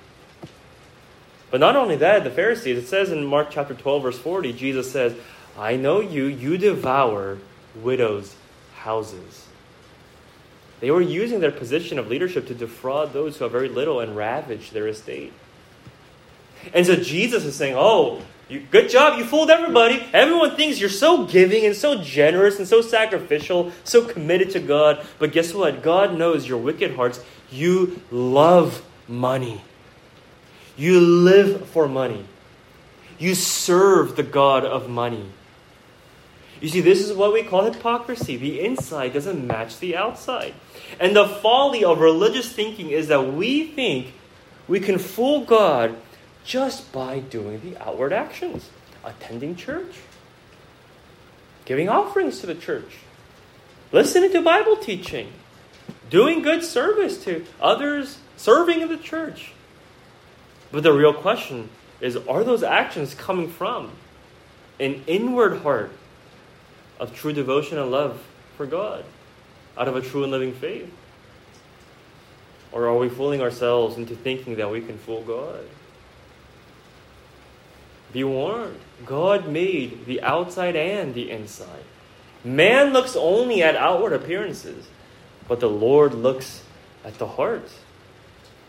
But 1.51 1.59
not 1.59 1.75
only 1.75 1.97
that, 1.97 2.23
the 2.23 2.31
Pharisees, 2.31 2.79
it 2.79 2.87
says 2.87 3.11
in 3.11 3.25
Mark 3.25 3.49
chapter 3.51 3.75
12, 3.75 4.03
verse 4.03 4.19
40, 4.19 4.53
Jesus 4.53 4.91
says, 4.91 5.15
I 5.59 5.77
know 5.77 6.01
you, 6.01 6.25
you 6.25 6.59
devour 6.59 7.39
widows' 7.75 8.35
houses. 8.75 9.47
They 10.81 10.91
were 10.91 11.01
using 11.01 11.41
their 11.41 11.53
position 11.53 11.99
of 11.99 12.09
leadership 12.09 12.47
to 12.49 12.55
defraud 12.55 13.13
those 13.13 13.39
who 13.39 13.45
have 13.45 13.53
very 13.53 13.69
little 13.69 14.01
and 14.01 14.17
ravage 14.17 14.71
their 14.71 14.89
estate. 14.89 15.33
And 16.73 16.85
so 16.85 16.97
Jesus 16.97 17.45
is 17.45 17.55
saying, 17.55 17.75
Oh, 17.77 18.23
you, 18.49 18.61
good 18.71 18.91
job, 18.91 19.19
you 19.19 19.25
fooled 19.25 19.51
everybody. 19.51 20.05
Everyone 20.13 20.57
thinks 20.57 20.79
you're 20.79 20.91
so 20.91 21.25
giving 21.25 21.65
and 21.65 21.75
so 21.75 22.03
generous 22.03 22.59
and 22.59 22.69
so 22.69 22.83
sacrificial, 22.83 23.73
so 23.85 24.05
committed 24.05 24.51
to 24.51 24.61
God. 24.61 25.07
But 25.19 25.33
guess 25.33 25.55
what? 25.55 25.83
God 25.83 26.19
knows 26.19 26.47
your 26.47 26.59
wicked 26.59 26.95
hearts. 26.95 27.25
You 27.51 28.01
love 28.11 28.85
money, 29.09 29.63
you 30.77 31.01
live 31.01 31.69
for 31.69 31.89
money, 31.89 32.25
you 33.19 33.35
serve 33.35 34.17
the 34.17 34.23
God 34.23 34.65
of 34.65 34.91
money. 34.91 35.31
You 36.65 36.71
see, 36.71 36.81
this 36.81 37.07
is 37.07 37.15
what 37.15 37.35
we 37.35 37.43
call 37.43 37.71
hypocrisy. 37.71 38.39
The 38.39 38.61
inside 38.61 39.13
doesn't 39.13 39.47
match 39.47 39.81
the 39.81 39.99
outside. 39.99 40.55
And 40.99 41.15
the 41.15 41.29
folly 41.29 41.85
of 41.85 42.01
religious 42.01 42.51
thinking 42.51 42.89
is 42.89 43.09
that 43.09 43.35
we 43.35 43.67
think 43.67 44.15
we 44.67 44.81
can 44.81 44.97
fool 44.97 45.45
God 45.45 45.95
just 46.43 46.91
by 46.91 47.19
doing 47.19 47.61
the 47.61 47.77
outward 47.87 48.15
actions 48.15 48.71
attending 49.05 49.57
church, 49.57 49.95
giving 51.67 51.91
offerings 51.91 52.41
to 52.41 52.47
the 52.47 52.55
church, 52.55 52.97
listening 53.93 54.33
to 54.33 54.41
Bible 54.41 54.79
teaching, 54.79 55.35
doing 56.09 56.41
good 56.41 56.65
service 56.65 57.23
to 57.25 57.45
others, 57.61 58.21
serving 58.39 58.81
in 58.81 58.89
the 58.89 58.97
church. 58.97 59.53
But 60.73 60.83
the 60.83 60.95
real 60.95 61.13
question 61.13 61.69
is 62.01 62.17
are 62.17 62.43
those 62.43 62.63
actions 62.63 63.13
coming 63.13 63.51
from 63.51 63.91
an 64.81 65.05
inward 65.07 65.59
heart 65.59 65.93
of 66.99 67.15
true 67.15 67.33
devotion 67.33 67.79
and 67.79 67.91
love 67.91 68.23
for 68.57 68.67
God 68.67 69.05
out 69.77 69.89
of 69.89 69.97
a 69.97 70.01
true 70.01 70.23
and 70.23 70.33
living 70.33 70.53
faith? 70.53 70.93
Or 72.73 72.87
are 72.87 72.97
we 72.97 73.09
fooling 73.09 73.41
ourselves 73.41 73.97
into 73.97 74.17
thinking 74.17 74.57
that 74.57 74.71
we 74.71 74.81
can 74.81 74.99
fool 74.99 75.23
God? 75.23 75.65
Be 78.13 78.25
warned. 78.25 78.81
God 79.05 79.49
made 79.49 80.07
the 80.07 80.23
outside 80.23 80.77
and 80.77 81.15
the 81.15 81.31
inside. 81.31 81.85
Man 82.45 82.93
looks 82.93 83.17
only 83.17 83.63
at 83.63 83.75
outward 83.75 84.13
appearances, 84.13 84.87
but 85.49 85.61
the 85.61 85.69
Lord 85.69 86.15
looks 86.15 86.63
at 87.05 87.19
the 87.19 87.27
heart. 87.27 87.71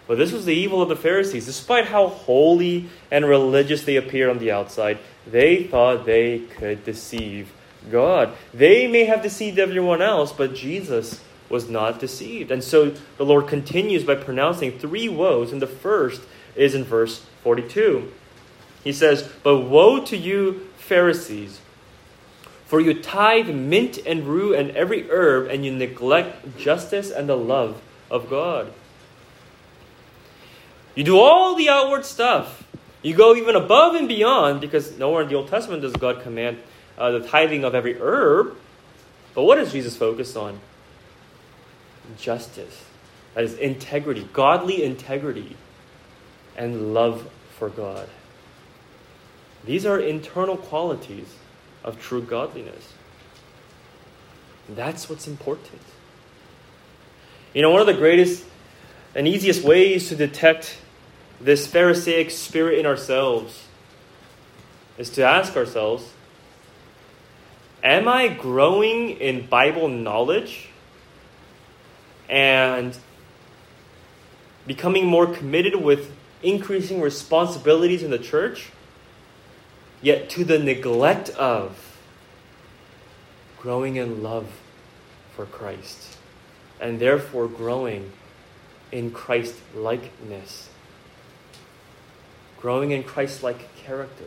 But 0.07 0.17
this 0.17 0.31
was 0.31 0.45
the 0.45 0.53
evil 0.53 0.81
of 0.81 0.89
the 0.89 0.95
Pharisees. 0.95 1.45
Despite 1.45 1.85
how 1.85 2.07
holy 2.07 2.89
and 3.09 3.25
religious 3.25 3.83
they 3.83 3.95
appeared 3.95 4.29
on 4.29 4.37
the 4.37 4.51
outside, 4.51 4.99
they 5.25 5.63
thought 5.63 6.05
they 6.05 6.39
could 6.39 6.85
deceive 6.85 7.51
God. 7.91 8.33
They 8.53 8.87
may 8.87 9.05
have 9.05 9.21
deceived 9.21 9.59
everyone 9.59 10.01
else, 10.01 10.31
but 10.31 10.55
Jesus 10.55 11.21
was 11.49 11.69
not 11.69 11.99
deceived. 11.99 12.51
And 12.51 12.63
so 12.63 12.95
the 13.17 13.25
Lord 13.25 13.47
continues 13.47 14.03
by 14.03 14.15
pronouncing 14.15 14.77
three 14.77 15.07
woes, 15.09 15.51
and 15.51 15.61
the 15.61 15.67
first 15.67 16.21
is 16.55 16.73
in 16.73 16.83
verse 16.83 17.25
42. 17.43 18.11
He 18.83 18.93
says, 18.93 19.29
But 19.43 19.61
woe 19.61 20.03
to 20.05 20.17
you, 20.17 20.67
Pharisees, 20.77 21.59
for 22.65 22.79
you 22.79 22.93
tithe 23.01 23.49
mint 23.49 23.99
and 24.05 24.25
rue 24.25 24.53
and 24.53 24.71
every 24.71 25.09
herb, 25.09 25.49
and 25.49 25.65
you 25.65 25.71
neglect 25.71 26.57
justice 26.57 27.11
and 27.11 27.29
the 27.29 27.37
love 27.37 27.81
of 28.09 28.29
God. 28.29 28.71
You 30.95 31.03
do 31.03 31.19
all 31.19 31.55
the 31.55 31.69
outward 31.69 32.05
stuff. 32.05 32.63
You 33.01 33.13
go 33.13 33.35
even 33.35 33.55
above 33.55 33.95
and 33.95 34.07
beyond, 34.07 34.61
because 34.61 34.97
nowhere 34.97 35.23
in 35.23 35.29
the 35.29 35.35
Old 35.35 35.49
Testament 35.49 35.81
does 35.81 35.93
God 35.93 36.21
command 36.21 36.57
uh, 36.97 37.11
the 37.11 37.27
tithing 37.27 37.63
of 37.63 37.75
every 37.75 37.99
herb. 37.99 38.55
But 39.33 39.43
what 39.43 39.55
does 39.55 39.71
Jesus 39.71 39.95
focus 39.95 40.35
on? 40.35 40.59
Justice. 42.17 42.85
That 43.33 43.43
is 43.43 43.55
integrity, 43.55 44.27
godly 44.31 44.83
integrity, 44.83 45.57
and 46.55 46.93
love 46.93 47.29
for 47.57 47.69
God. 47.69 48.07
These 49.65 49.85
are 49.85 49.99
internal 49.99 50.57
qualities 50.57 51.35
of 51.83 51.99
true 51.99 52.21
godliness. 52.21 52.93
That's 54.69 55.09
what's 55.09 55.27
important. 55.27 55.81
You 57.53 57.61
know, 57.61 57.71
one 57.71 57.81
of 57.81 57.87
the 57.87 57.93
greatest 57.93 58.43
and 59.13 59.27
easiest 59.27 59.63
ways 59.63 60.09
to 60.09 60.15
detect 60.15 60.77
this 61.39 61.67
Pharisaic 61.67 62.31
spirit 62.31 62.79
in 62.79 62.85
ourselves 62.85 63.65
is 64.97 65.09
to 65.11 65.23
ask 65.23 65.55
ourselves 65.55 66.11
Am 67.85 68.07
I 68.07 68.29
growing 68.29 69.11
in 69.11 69.45
Bible 69.45 69.87
knowledge 69.87 70.69
and 72.27 72.97
becoming 74.65 75.05
more 75.05 75.27
committed 75.27 75.75
with 75.75 76.11
increasing 76.41 76.99
responsibilities 76.99 78.01
in 78.01 78.09
the 78.09 78.17
church, 78.17 78.71
yet 80.01 80.31
to 80.31 80.43
the 80.43 80.57
neglect 80.57 81.29
of 81.29 81.99
growing 83.59 83.97
in 83.97 84.23
love 84.23 84.47
for 85.35 85.45
Christ, 85.45 86.17
and 86.81 86.99
therefore 86.99 87.47
growing 87.47 88.13
in 88.91 89.11
Christ 89.11 89.53
likeness, 89.75 90.69
growing 92.59 92.89
in 92.89 93.03
Christ 93.03 93.43
like 93.43 93.75
character? 93.75 94.25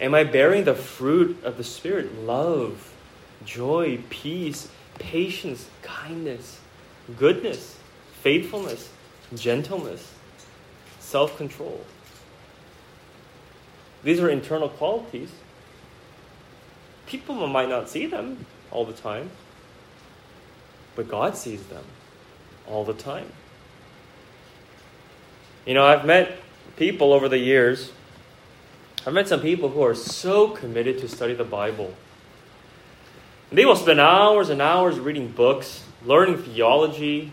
Am 0.00 0.14
I 0.14 0.24
bearing 0.24 0.64
the 0.64 0.74
fruit 0.74 1.42
of 1.42 1.56
the 1.56 1.64
Spirit? 1.64 2.22
Love, 2.24 2.92
joy, 3.44 4.00
peace, 4.10 4.68
patience, 4.98 5.68
kindness, 5.82 6.60
goodness, 7.16 7.78
faithfulness, 8.22 8.90
gentleness, 9.34 10.12
self 11.00 11.36
control. 11.36 11.84
These 14.02 14.20
are 14.20 14.28
internal 14.28 14.68
qualities. 14.68 15.30
People 17.06 17.46
might 17.46 17.68
not 17.68 17.88
see 17.88 18.06
them 18.06 18.46
all 18.70 18.84
the 18.84 18.92
time, 18.92 19.30
but 20.94 21.08
God 21.08 21.36
sees 21.36 21.62
them 21.66 21.84
all 22.66 22.84
the 22.84 22.94
time. 22.94 23.32
You 25.64 25.74
know, 25.74 25.84
I've 25.84 26.04
met 26.04 26.38
people 26.76 27.12
over 27.12 27.28
the 27.28 27.38
years, 27.38 27.90
I've 29.06 29.14
met 29.14 29.28
some 29.28 29.40
people 29.40 29.68
who 29.68 29.82
are 29.82 29.94
so 29.94 30.48
committed 30.48 30.98
to 30.98 31.08
study 31.08 31.32
the 31.32 31.44
Bible. 31.44 31.94
They 33.52 33.64
will 33.64 33.76
spend 33.76 34.00
hours 34.00 34.48
and 34.48 34.60
hours 34.60 34.98
reading 34.98 35.28
books, 35.28 35.84
learning 36.04 36.38
theology, 36.38 37.32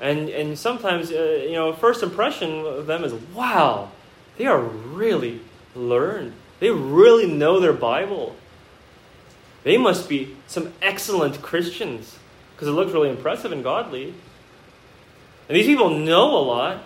and, 0.00 0.28
and 0.30 0.58
sometimes, 0.58 1.10
uh, 1.10 1.44
you 1.44 1.52
know, 1.54 1.72
first 1.72 2.02
impression 2.02 2.64
of 2.64 2.86
them 2.86 3.04
is, 3.04 3.12
wow, 3.34 3.90
they 4.38 4.46
are 4.46 4.60
really 4.60 5.40
learned. 5.74 6.32
They 6.60 6.70
really 6.70 7.26
know 7.26 7.60
their 7.60 7.72
Bible. 7.72 8.36
They 9.64 9.76
must 9.76 10.08
be 10.08 10.36
some 10.46 10.72
excellent 10.80 11.42
Christians 11.42 12.18
because 12.54 12.68
it 12.68 12.72
looks 12.72 12.92
really 12.92 13.10
impressive 13.10 13.52
and 13.52 13.62
godly. 13.62 14.14
And 15.48 15.56
these 15.56 15.66
people 15.66 15.90
know 15.90 16.36
a 16.36 16.40
lot. 16.40 16.82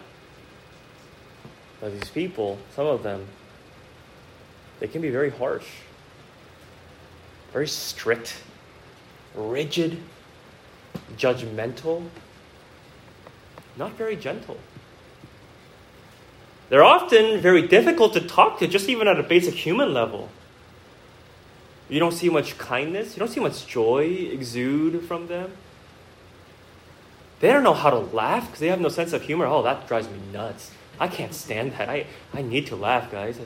These 1.91 2.11
people, 2.11 2.59
some 2.75 2.87
of 2.87 3.03
them, 3.03 3.27
they 4.81 4.89
can 4.89 5.03
be 5.03 5.11
very 5.11 5.31
harsh, 5.31 5.67
very 7.53 7.69
strict, 7.69 8.43
rigid, 9.35 9.99
judgmental, 11.17 12.09
not 13.77 13.93
very 13.93 14.17
gentle. 14.17 14.57
They're 16.71 16.85
often 16.85 17.41
very 17.41 17.67
difficult 17.69 18.15
to 18.15 18.21
talk 18.21 18.59
to, 18.61 18.67
just 18.67 18.89
even 18.89 19.07
at 19.07 19.19
a 19.19 19.23
basic 19.23 19.55
human 19.55 19.93
level. 19.93 20.31
You 21.89 22.01
don't 22.01 22.13
see 22.13 22.31
much 22.31 22.57
kindness, 22.57 23.15
you 23.15 23.21
don't 23.21 23.29
see 23.29 23.41
much 23.41 23.67
joy 23.67 24.05
exude 24.33 25.05
from 25.05 25.27
them. 25.27 25.53
They 27.41 27.53
don't 27.53 27.63
know 27.63 27.75
how 27.75 27.91
to 27.91 27.99
laugh 27.99 28.47
because 28.47 28.61
they 28.61 28.69
have 28.69 28.81
no 28.81 28.89
sense 28.89 29.13
of 29.13 29.23
humor. 29.23 29.45
Oh, 29.45 29.63
that 29.63 29.87
drives 29.87 30.09
me 30.09 30.19
nuts. 30.33 30.71
I 30.99 31.09
can't 31.09 31.35
stand 31.35 31.73
that. 31.73 31.89
I, 31.89 32.07
I 32.33 32.43
need 32.43 32.69
to 32.69 32.77
laugh, 32.77 33.11
guys. 33.11 33.39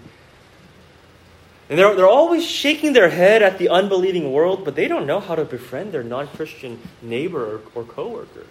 And 1.71 1.79
they're, 1.79 1.95
they're 1.95 2.09
always 2.09 2.47
shaking 2.47 2.93
their 2.93 3.11
head 3.11 3.43
at 3.43 3.59
the 3.59 3.69
unbelieving 3.69 4.33
world, 4.33 4.65
but 4.65 4.75
they 4.75 4.89
don't 4.89 5.07
know 5.07 5.21
how 5.21 5.35
to 5.35 5.45
befriend 5.45 5.93
their 5.93 6.03
non 6.03 6.29
Christian 6.29 6.81
neighbor 7.03 7.61
or, 7.75 7.83
or 7.83 7.85
coworker. 7.85 8.47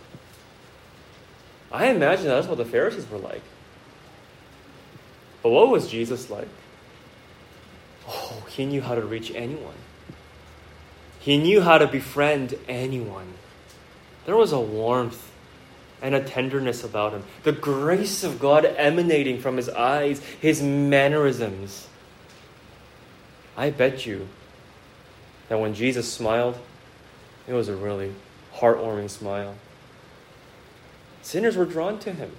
I 1.71 1.87
imagine 1.87 2.25
that's 2.25 2.47
what 2.47 2.57
the 2.57 2.65
Pharisees 2.65 3.09
were 3.09 3.17
like. 3.17 3.41
But 5.43 5.49
what 5.49 5.69
was 5.69 5.89
Jesus 5.89 6.29
like? 6.29 6.47
Oh, 8.07 8.45
he 8.49 8.65
knew 8.65 8.81
how 8.81 8.95
to 8.95 9.01
reach 9.01 9.31
anyone. 9.33 9.75
He 11.19 11.37
knew 11.37 11.61
how 11.61 11.77
to 11.77 11.87
befriend 11.87 12.55
anyone. 12.67 13.33
There 14.25 14.37
was 14.37 14.53
a 14.53 14.59
warmth 14.59 15.31
and 16.01 16.13
a 16.13 16.23
tenderness 16.23 16.83
about 16.83 17.13
him. 17.13 17.23
The 17.43 17.51
grace 17.51 18.23
of 18.23 18.39
God 18.39 18.65
emanating 18.65 19.39
from 19.39 19.57
his 19.57 19.69
eyes, 19.69 20.21
his 20.39 20.61
mannerisms. 20.61 21.87
I 23.55 23.71
bet 23.71 24.05
you 24.05 24.27
that 25.49 25.59
when 25.59 25.73
Jesus 25.73 26.11
smiled, 26.11 26.57
it 27.47 27.53
was 27.53 27.69
a 27.69 27.75
really 27.75 28.13
heartwarming 28.55 29.09
smile. 29.09 29.55
Sinners 31.21 31.57
were 31.57 31.65
drawn 31.65 31.99
to 31.99 32.11
him. 32.11 32.31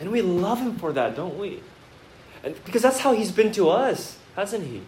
And 0.00 0.10
we 0.10 0.22
love 0.22 0.58
him 0.58 0.76
for 0.76 0.92
that, 0.92 1.16
don't 1.16 1.38
we? 1.38 1.60
And 2.42 2.62
because 2.64 2.82
that's 2.82 2.98
how 2.98 3.12
he's 3.12 3.32
been 3.32 3.52
to 3.52 3.70
us, 3.70 4.18
hasn't 4.36 4.64
he? 4.64 4.82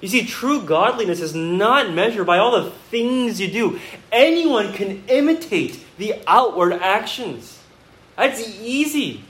You 0.00 0.08
see, 0.08 0.24
true 0.24 0.62
godliness 0.62 1.20
is 1.20 1.34
not 1.34 1.92
measured 1.92 2.26
by 2.26 2.38
all 2.38 2.62
the 2.62 2.70
things 2.70 3.40
you 3.40 3.50
do. 3.50 3.80
Anyone 4.12 4.72
can 4.72 5.02
imitate 5.08 5.84
the 5.98 6.14
outward 6.26 6.72
actions. 6.72 7.58
That's 8.16 8.60
easy. 8.60 9.24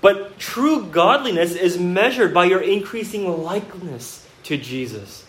But 0.00 0.38
true 0.38 0.86
godliness 0.86 1.54
is 1.54 1.78
measured 1.78 2.32
by 2.32 2.46
your 2.46 2.62
increasing 2.62 3.42
likeness 3.42 4.26
to 4.44 4.56
Jesus. 4.56 5.24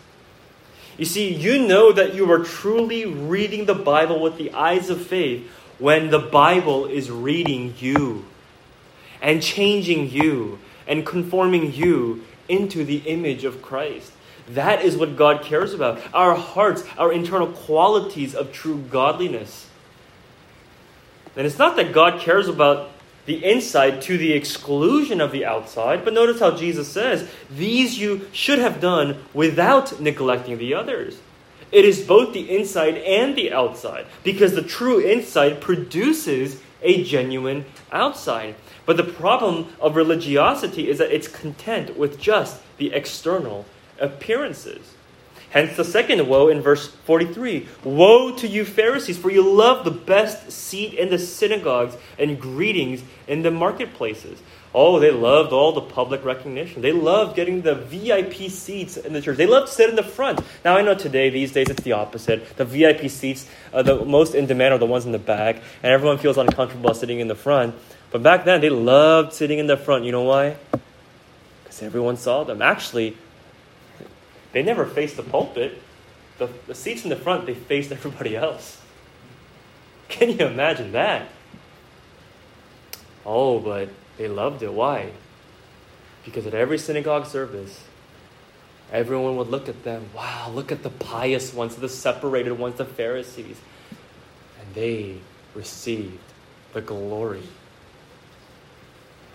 You 0.97 1.06
see, 1.06 1.34
you 1.34 1.65
know 1.65 1.91
that 1.91 2.13
you 2.13 2.30
are 2.32 2.43
truly 2.43 3.06
reading 3.06 3.65
the 3.65 3.73
Bible 3.73 4.21
with 4.21 4.38
the 4.38 4.52
eyes 4.52 4.89
of 4.89 5.06
faith 5.06 5.49
when 5.80 6.10
the 6.10 6.19
Bible 6.19 6.86
is 6.86 7.10
reading 7.10 7.73
you 7.80 8.25
and 9.21 9.41
changing 9.41 10.10
you 10.10 10.60
and 10.88 11.06
conforming 11.06 11.73
you 11.73 12.25
into 12.49 12.84
the 12.84 12.97
image 12.97 13.45
of 13.45 13.62
Christ. 13.62 14.12
That 14.49 14.83
is 14.83 14.97
what 14.97 15.15
God 15.15 15.43
cares 15.43 15.73
about. 15.73 16.01
Our 16.13 16.35
hearts, 16.35 16.83
our 16.97 17.12
internal 17.12 17.47
qualities 17.47 18.33
of 18.33 18.51
true 18.51 18.79
godliness. 18.89 19.67
And 21.35 21.45
it's 21.45 21.59
not 21.59 21.75
that 21.75 21.93
God 21.93 22.19
cares 22.19 22.47
about 22.47 22.89
the 23.25 23.45
inside 23.45 24.01
to 24.01 24.17
the 24.17 24.33
exclusion 24.33 25.21
of 25.21 25.31
the 25.31 25.45
outside, 25.45 26.03
but 26.03 26.15
notice 26.15 26.39
how 26.39 26.55
Jesus 26.55 26.88
says, 26.88 27.29
These 27.49 27.99
you 27.99 28.27
should 28.31 28.57
have 28.57 28.81
done 28.81 29.23
without 29.33 30.01
neglecting 30.01 30.57
the 30.57 30.73
others. 30.73 31.19
It 31.71 31.85
is 31.85 32.01
both 32.01 32.33
the 32.33 32.49
inside 32.49 32.97
and 32.97 33.35
the 33.35 33.53
outside, 33.53 34.07
because 34.23 34.55
the 34.55 34.63
true 34.63 34.97
inside 34.97 35.62
produces 35.62 36.59
a 36.81 37.03
genuine 37.03 37.65
outside. 37.91 38.55
But 38.88 38.97
the 38.97 39.03
problem 39.03 39.67
of 39.79 39.95
religiosity 39.95 40.89
is 40.89 40.97
that 40.97 41.13
it's 41.13 41.27
content 41.27 41.95
with 41.95 42.19
just 42.19 42.59
the 42.77 42.91
external 42.91 43.65
appearances. 43.99 44.95
Hence 45.51 45.75
the 45.75 45.83
second 45.83 46.27
woe 46.27 46.47
in 46.49 46.62
verse 46.62 46.88
43 46.88 47.67
Woe 47.83 48.35
to 48.35 48.47
you, 48.47 48.63
Pharisees, 48.63 49.17
for 49.17 49.31
you 49.31 49.41
love 49.41 49.83
the 49.83 49.91
best 49.91 50.51
seat 50.51 50.93
in 50.93 51.09
the 51.09 51.17
synagogues 51.17 51.97
and 52.19 52.39
greetings 52.39 53.01
in 53.27 53.41
the 53.41 53.49
marketplaces. 53.49 54.39
Oh, 54.71 54.99
they 54.99 55.09
loved 55.09 55.51
all 55.51 55.71
the 55.71 55.81
public 55.81 56.23
recognition. 56.23 56.83
They 56.83 56.91
loved 56.91 57.35
getting 57.35 57.63
the 57.63 57.73
VIP 57.73 58.51
seats 58.51 58.97
in 58.97 59.13
the 59.13 59.21
church. 59.21 59.38
They 59.38 59.47
loved 59.47 59.67
to 59.67 59.73
sit 59.73 59.89
in 59.89 59.95
the 59.95 60.03
front. 60.03 60.41
Now, 60.63 60.77
I 60.77 60.83
know 60.83 60.93
today, 60.93 61.31
these 61.31 61.51
days, 61.51 61.71
it's 61.71 61.81
the 61.81 61.93
opposite. 61.93 62.55
The 62.55 62.65
VIP 62.65 63.09
seats, 63.09 63.49
uh, 63.73 63.81
the 63.81 64.05
most 64.05 64.35
in 64.35 64.45
demand, 64.45 64.75
are 64.75 64.77
the 64.77 64.85
ones 64.85 65.07
in 65.07 65.12
the 65.12 65.17
back, 65.17 65.55
and 65.81 65.91
everyone 65.91 66.19
feels 66.19 66.38
uncomfortable 66.38 66.93
sitting 66.93 67.19
in 67.19 67.27
the 67.27 67.33
front. 67.33 67.73
But 68.12 68.21
back 68.21 68.45
then, 68.45 68.62
they 68.62 68.69
loved 68.69 69.33
sitting 69.33 69.57
in 69.57 69.65
the 69.65 69.77
front. 69.77 70.05
You 70.05 70.12
know 70.12 70.23
why? 70.23 70.57
Because 71.63 71.81
everyone 71.81 72.17
saw 72.17 72.43
them. 72.43 72.62
Actually, 72.62 73.17
they 74.51 74.63
never 74.63 74.85
faced 74.85 75.17
the 75.17 75.23
pulpit. 75.23 75.81
The, 76.38 76.49
the 76.67 76.75
seats 76.75 77.03
in 77.03 77.09
the 77.09 77.15
front, 77.15 77.45
they 77.45 77.53
faced 77.53 77.91
everybody 77.91 78.35
else. 78.35 78.81
Can 80.07 80.31
you 80.31 80.47
imagine 80.47 80.91
that? 80.93 81.27
Oh, 83.25 83.59
but 83.59 83.89
they 84.17 84.27
loved 84.27 84.63
it. 84.63 84.73
Why? 84.73 85.12
Because 86.25 86.47
at 86.47 86.53
every 86.53 86.77
synagogue 86.77 87.27
service, 87.27 87.83
everyone 88.91 89.38
would 89.38 89.49
look 89.49 89.69
at 89.69 89.83
them. 89.83 90.09
Wow, 90.15 90.51
look 90.53 90.71
at 90.71 90.83
the 90.83 90.89
pious 90.89 91.53
ones, 91.53 91.75
the 91.75 91.89
separated 91.89 92.53
ones, 92.53 92.77
the 92.77 92.85
Pharisees. 92.85 93.59
And 94.59 94.73
they 94.73 95.19
received 95.53 96.19
the 96.73 96.81
glory. 96.81 97.43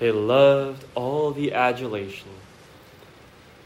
They 0.01 0.11
loved 0.11 0.85
all 0.95 1.31
the 1.31 1.53
adulation. 1.53 2.29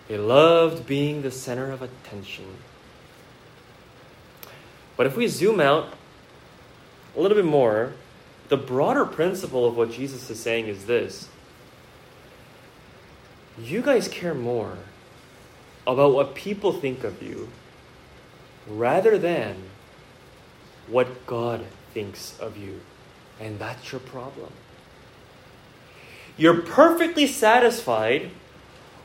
They 0.08 0.16
loved 0.16 0.86
being 0.86 1.22
the 1.22 1.30
center 1.30 1.70
of 1.70 1.82
attention. 1.82 2.46
But 4.96 5.06
if 5.06 5.16
we 5.16 5.28
zoom 5.28 5.60
out 5.60 5.92
a 7.16 7.20
little 7.20 7.36
bit 7.36 7.44
more, 7.44 7.92
the 8.48 8.56
broader 8.56 9.04
principle 9.04 9.66
of 9.66 9.76
what 9.76 9.92
Jesus 9.92 10.28
is 10.30 10.40
saying 10.40 10.66
is 10.66 10.86
this 10.86 11.28
you 13.58 13.82
guys 13.82 14.08
care 14.08 14.34
more 14.34 14.78
about 15.86 16.14
what 16.14 16.34
people 16.34 16.72
think 16.72 17.04
of 17.04 17.22
you 17.22 17.48
rather 18.68 19.18
than 19.18 19.56
what 20.86 21.26
God 21.26 21.64
thinks 21.92 22.38
of 22.38 22.56
you. 22.56 22.80
And 23.40 23.58
that's 23.58 23.92
your 23.92 24.00
problem. 24.00 24.52
You're 26.36 26.62
perfectly 26.62 27.26
satisfied 27.26 28.30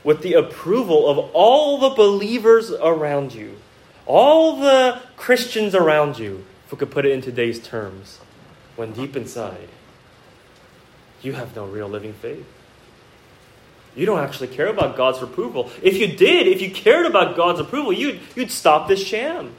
with 0.04 0.22
the 0.22 0.34
approval 0.34 1.08
of 1.08 1.18
all 1.34 1.78
the 1.78 1.96
believers 1.96 2.72
around 2.72 3.34
you, 3.34 3.58
all 4.06 4.58
the 4.60 5.02
Christians 5.16 5.74
around 5.74 6.20
you, 6.20 6.46
if 6.66 6.72
we 6.72 6.78
could 6.78 6.92
put 6.92 7.06
it 7.06 7.12
in 7.12 7.22
today's 7.22 7.60
terms, 7.60 8.20
when 8.76 8.92
deep 8.92 9.16
inside, 9.16 9.70
you 11.22 11.34
have 11.34 11.56
no 11.56 11.66
real 11.66 11.88
living 11.88 12.14
faith. 12.14 12.46
You 13.96 14.06
don't 14.06 14.20
actually 14.20 14.48
care 14.48 14.68
about 14.68 14.98
God's 14.98 15.22
approval. 15.22 15.70
If 15.82 15.98
you 15.98 16.08
did, 16.08 16.48
if 16.48 16.62
you 16.62 16.72
cared 16.72 17.06
about 17.06 17.36
God's 17.36 17.60
approval, 17.60 17.94
you'd, 17.94 18.20
you'd 18.36 18.52
stop 18.52 18.88
this 18.88 19.06
sham. 19.06 19.54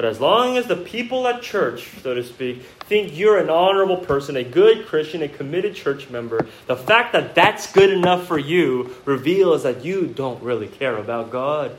But 0.00 0.08
as 0.08 0.18
long 0.18 0.56
as 0.56 0.66
the 0.66 0.76
people 0.76 1.28
at 1.28 1.42
church, 1.42 1.86
so 2.02 2.14
to 2.14 2.24
speak, 2.24 2.62
think 2.86 3.18
you're 3.18 3.36
an 3.36 3.50
honorable 3.50 3.98
person, 3.98 4.34
a 4.34 4.42
good 4.42 4.86
Christian, 4.86 5.22
a 5.22 5.28
committed 5.28 5.74
church 5.74 6.08
member, 6.08 6.46
the 6.66 6.74
fact 6.74 7.12
that 7.12 7.34
that's 7.34 7.70
good 7.70 7.90
enough 7.90 8.26
for 8.26 8.38
you 8.38 8.96
reveals 9.04 9.62
that 9.64 9.84
you 9.84 10.06
don't 10.06 10.42
really 10.42 10.68
care 10.68 10.96
about 10.96 11.30
God, 11.30 11.76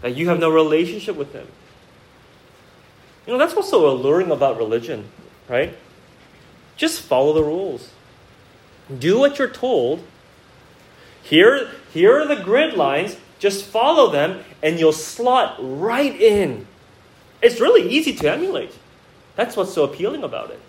that 0.00 0.14
you 0.16 0.28
have 0.28 0.38
no 0.38 0.48
relationship 0.48 1.16
with 1.16 1.32
Him. 1.32 1.48
You 3.26 3.32
know, 3.32 3.38
that's 3.40 3.56
what's 3.56 3.70
so 3.70 3.90
alluring 3.90 4.30
about 4.30 4.56
religion, 4.56 5.08
right? 5.48 5.76
Just 6.76 7.00
follow 7.00 7.32
the 7.32 7.42
rules. 7.42 7.90
Do 8.96 9.18
what 9.18 9.40
you're 9.40 9.50
told. 9.50 10.04
Here, 11.24 11.68
here 11.92 12.20
are 12.20 12.28
the 12.28 12.44
grid 12.44 12.74
lines. 12.74 13.16
Just 13.40 13.64
follow 13.64 14.08
them, 14.08 14.44
and 14.62 14.78
you'll 14.78 14.92
slot 14.92 15.56
right 15.58 16.14
in 16.14 16.68
it's 17.42 17.60
really 17.60 17.88
easy 17.88 18.14
to 18.14 18.30
emulate. 18.30 18.72
That's 19.36 19.56
what's 19.56 19.72
so 19.72 19.84
appealing 19.84 20.22
about 20.22 20.50
it. 20.50 20.60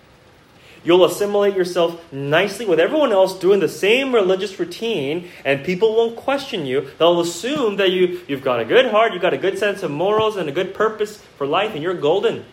You'll 0.84 1.06
assimilate 1.06 1.56
yourself 1.56 2.12
nicely 2.12 2.66
with 2.66 2.80
everyone 2.80 3.12
else 3.12 3.38
doing 3.38 3.60
the 3.60 3.70
same 3.70 4.16
religious 4.16 4.60
routine, 4.60 5.30
and 5.46 5.64
people 5.64 5.96
won't 5.96 6.16
question 6.16 6.66
you. 6.66 6.88
They'll 6.98 7.20
assume 7.20 7.76
that 7.76 7.92
you, 7.92 8.22
you've 8.28 8.44
got 8.44 8.60
a 8.60 8.66
good 8.66 8.88
heart, 8.88 9.14
you've 9.14 9.22
got 9.22 9.34
a 9.34 9.38
good 9.38 9.60
sense 9.60 9.84
of 9.84 9.92
morals, 9.92 10.38
and 10.38 10.50
a 10.50 10.52
good 10.52 10.74
purpose 10.74 11.18
for 11.38 11.46
life, 11.46 11.76
and 11.76 11.84
you're 11.84 11.94
golden. 11.94 12.46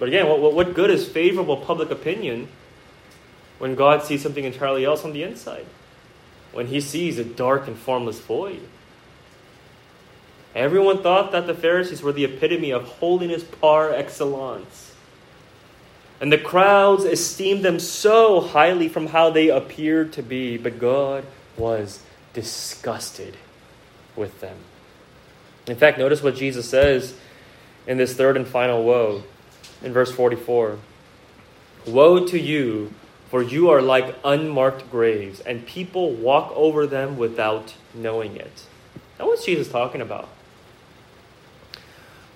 But 0.00 0.08
again, 0.08 0.26
what, 0.26 0.52
what 0.52 0.74
good 0.74 0.90
is 0.90 1.06
favorable 1.06 1.58
public 1.58 1.90
opinion 1.90 2.48
when 3.58 3.76
God 3.76 4.02
sees 4.02 4.22
something 4.22 4.44
entirely 4.44 4.84
else 4.84 5.04
on 5.04 5.12
the 5.12 5.22
inside? 5.22 5.66
When 6.52 6.66
he 6.66 6.80
sees 6.80 7.18
a 7.18 7.24
dark 7.24 7.68
and 7.68 7.76
formless 7.76 8.18
void? 8.18 8.62
Everyone 10.54 11.02
thought 11.02 11.32
that 11.32 11.46
the 11.46 11.54
Pharisees 11.54 12.02
were 12.02 12.12
the 12.12 12.24
epitome 12.24 12.72
of 12.72 12.84
holiness 12.84 13.44
par 13.44 13.92
excellence. 13.92 14.94
And 16.20 16.32
the 16.32 16.38
crowds 16.38 17.04
esteemed 17.04 17.64
them 17.64 17.78
so 17.78 18.40
highly 18.40 18.88
from 18.88 19.06
how 19.08 19.30
they 19.30 19.48
appeared 19.48 20.12
to 20.14 20.22
be, 20.22 20.58
but 20.58 20.78
God 20.78 21.24
was 21.56 22.02
disgusted 22.34 23.36
with 24.16 24.40
them. 24.40 24.56
In 25.66 25.76
fact, 25.76 25.98
notice 25.98 26.22
what 26.22 26.36
Jesus 26.36 26.68
says 26.68 27.14
in 27.86 27.96
this 27.96 28.14
third 28.14 28.36
and 28.36 28.46
final 28.46 28.84
woe 28.84 29.22
in 29.82 29.92
verse 29.92 30.12
44 30.12 30.78
Woe 31.86 32.26
to 32.26 32.38
you, 32.38 32.92
for 33.30 33.42
you 33.42 33.70
are 33.70 33.80
like 33.80 34.14
unmarked 34.24 34.90
graves, 34.90 35.40
and 35.40 35.64
people 35.64 36.12
walk 36.12 36.52
over 36.54 36.86
them 36.86 37.16
without 37.16 37.74
knowing 37.94 38.36
it. 38.36 38.64
Now, 39.18 39.26
what's 39.26 39.44
Jesus 39.44 39.68
talking 39.68 40.02
about? 40.02 40.28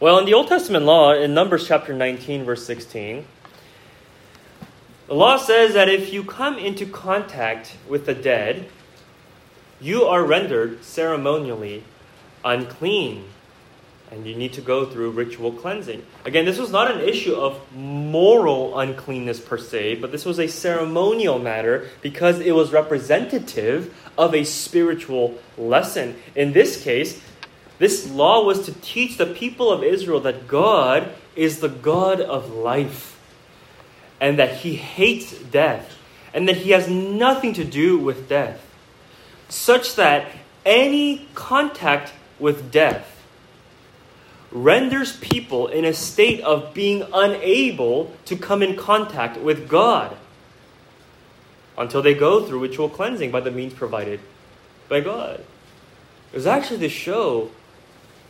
Well, 0.05 0.19
in 0.19 0.27
the 0.27 0.35
Old 0.35 0.49
Testament 0.49 0.85
law, 0.85 1.15
in 1.15 1.33
Numbers 1.33 1.67
chapter 1.67 1.95
19, 1.95 2.45
verse 2.45 2.67
16, 2.67 3.25
the 5.07 5.15
law 5.15 5.39
says 5.39 5.73
that 5.73 5.89
if 5.89 6.13
you 6.13 6.23
come 6.25 6.59
into 6.59 6.85
contact 6.85 7.79
with 7.89 8.05
the 8.05 8.13
dead, 8.13 8.69
you 9.81 10.03
are 10.03 10.23
rendered 10.23 10.85
ceremonially 10.85 11.85
unclean. 12.45 13.25
And 14.11 14.27
you 14.27 14.35
need 14.35 14.53
to 14.53 14.61
go 14.61 14.85
through 14.85 15.13
ritual 15.13 15.53
cleansing. 15.53 16.05
Again, 16.27 16.45
this 16.45 16.59
was 16.59 16.71
not 16.71 16.91
an 16.91 17.01
issue 17.01 17.35
of 17.35 17.59
moral 17.75 18.79
uncleanness 18.79 19.41
per 19.41 19.57
se, 19.57 19.95
but 19.95 20.13
this 20.13 20.27
was 20.27 20.39
a 20.39 20.49
ceremonial 20.49 21.39
matter 21.39 21.89
because 22.03 22.41
it 22.41 22.55
was 22.55 22.73
representative 22.73 23.97
of 24.19 24.35
a 24.35 24.45
spiritual 24.45 25.39
lesson. 25.57 26.15
In 26.37 26.53
this 26.53 26.85
case, 26.85 27.23
this 27.79 28.11
law 28.11 28.45
was 28.45 28.67
to 28.67 28.73
teach 28.73 29.17
the 29.17 29.27
people 29.27 29.73
of 29.73 29.83
Israel 29.83 30.21
that 30.21 30.47
God 30.47 31.13
is 31.35 31.61
the 31.61 31.69
God 31.69 32.21
of 32.21 32.53
life 32.53 33.21
and 34.21 34.39
that 34.39 34.59
he 34.59 34.77
hates 34.77 35.33
death 35.33 35.99
and 36.33 36.49
that 36.49 36.59
he 36.59 36.71
has 36.71 36.89
nothing 36.89 37.53
to 37.55 37.65
do 37.65 37.99
with 37.99 38.29
death, 38.29 38.61
such 39.49 39.97
that 39.97 40.31
any 40.65 41.29
contact 41.35 42.13
with 42.39 42.73
death 42.73 43.11
renders 44.51 45.17
people 45.17 45.67
in 45.67 45.85
a 45.85 45.93
state 45.93 46.41
of 46.41 46.73
being 46.75 47.05
unable 47.13 48.13
to 48.25 48.37
come 48.37 48.63
in 48.63 48.77
contact 48.77 49.37
with 49.41 49.69
God 49.69 50.17
until 51.77 52.03
they 52.03 52.15
go 52.15 52.45
through 52.45 52.61
ritual 52.61 52.89
cleansing 52.89 53.33
by 53.33 53.41
the 53.41 53.51
means 53.51 53.75
provided 53.75 54.21
by 54.89 55.01
God. 55.01 55.41
It 56.33 56.37
was 56.37 56.47
actually 56.47 56.81
to 56.81 56.89
show 56.89 57.51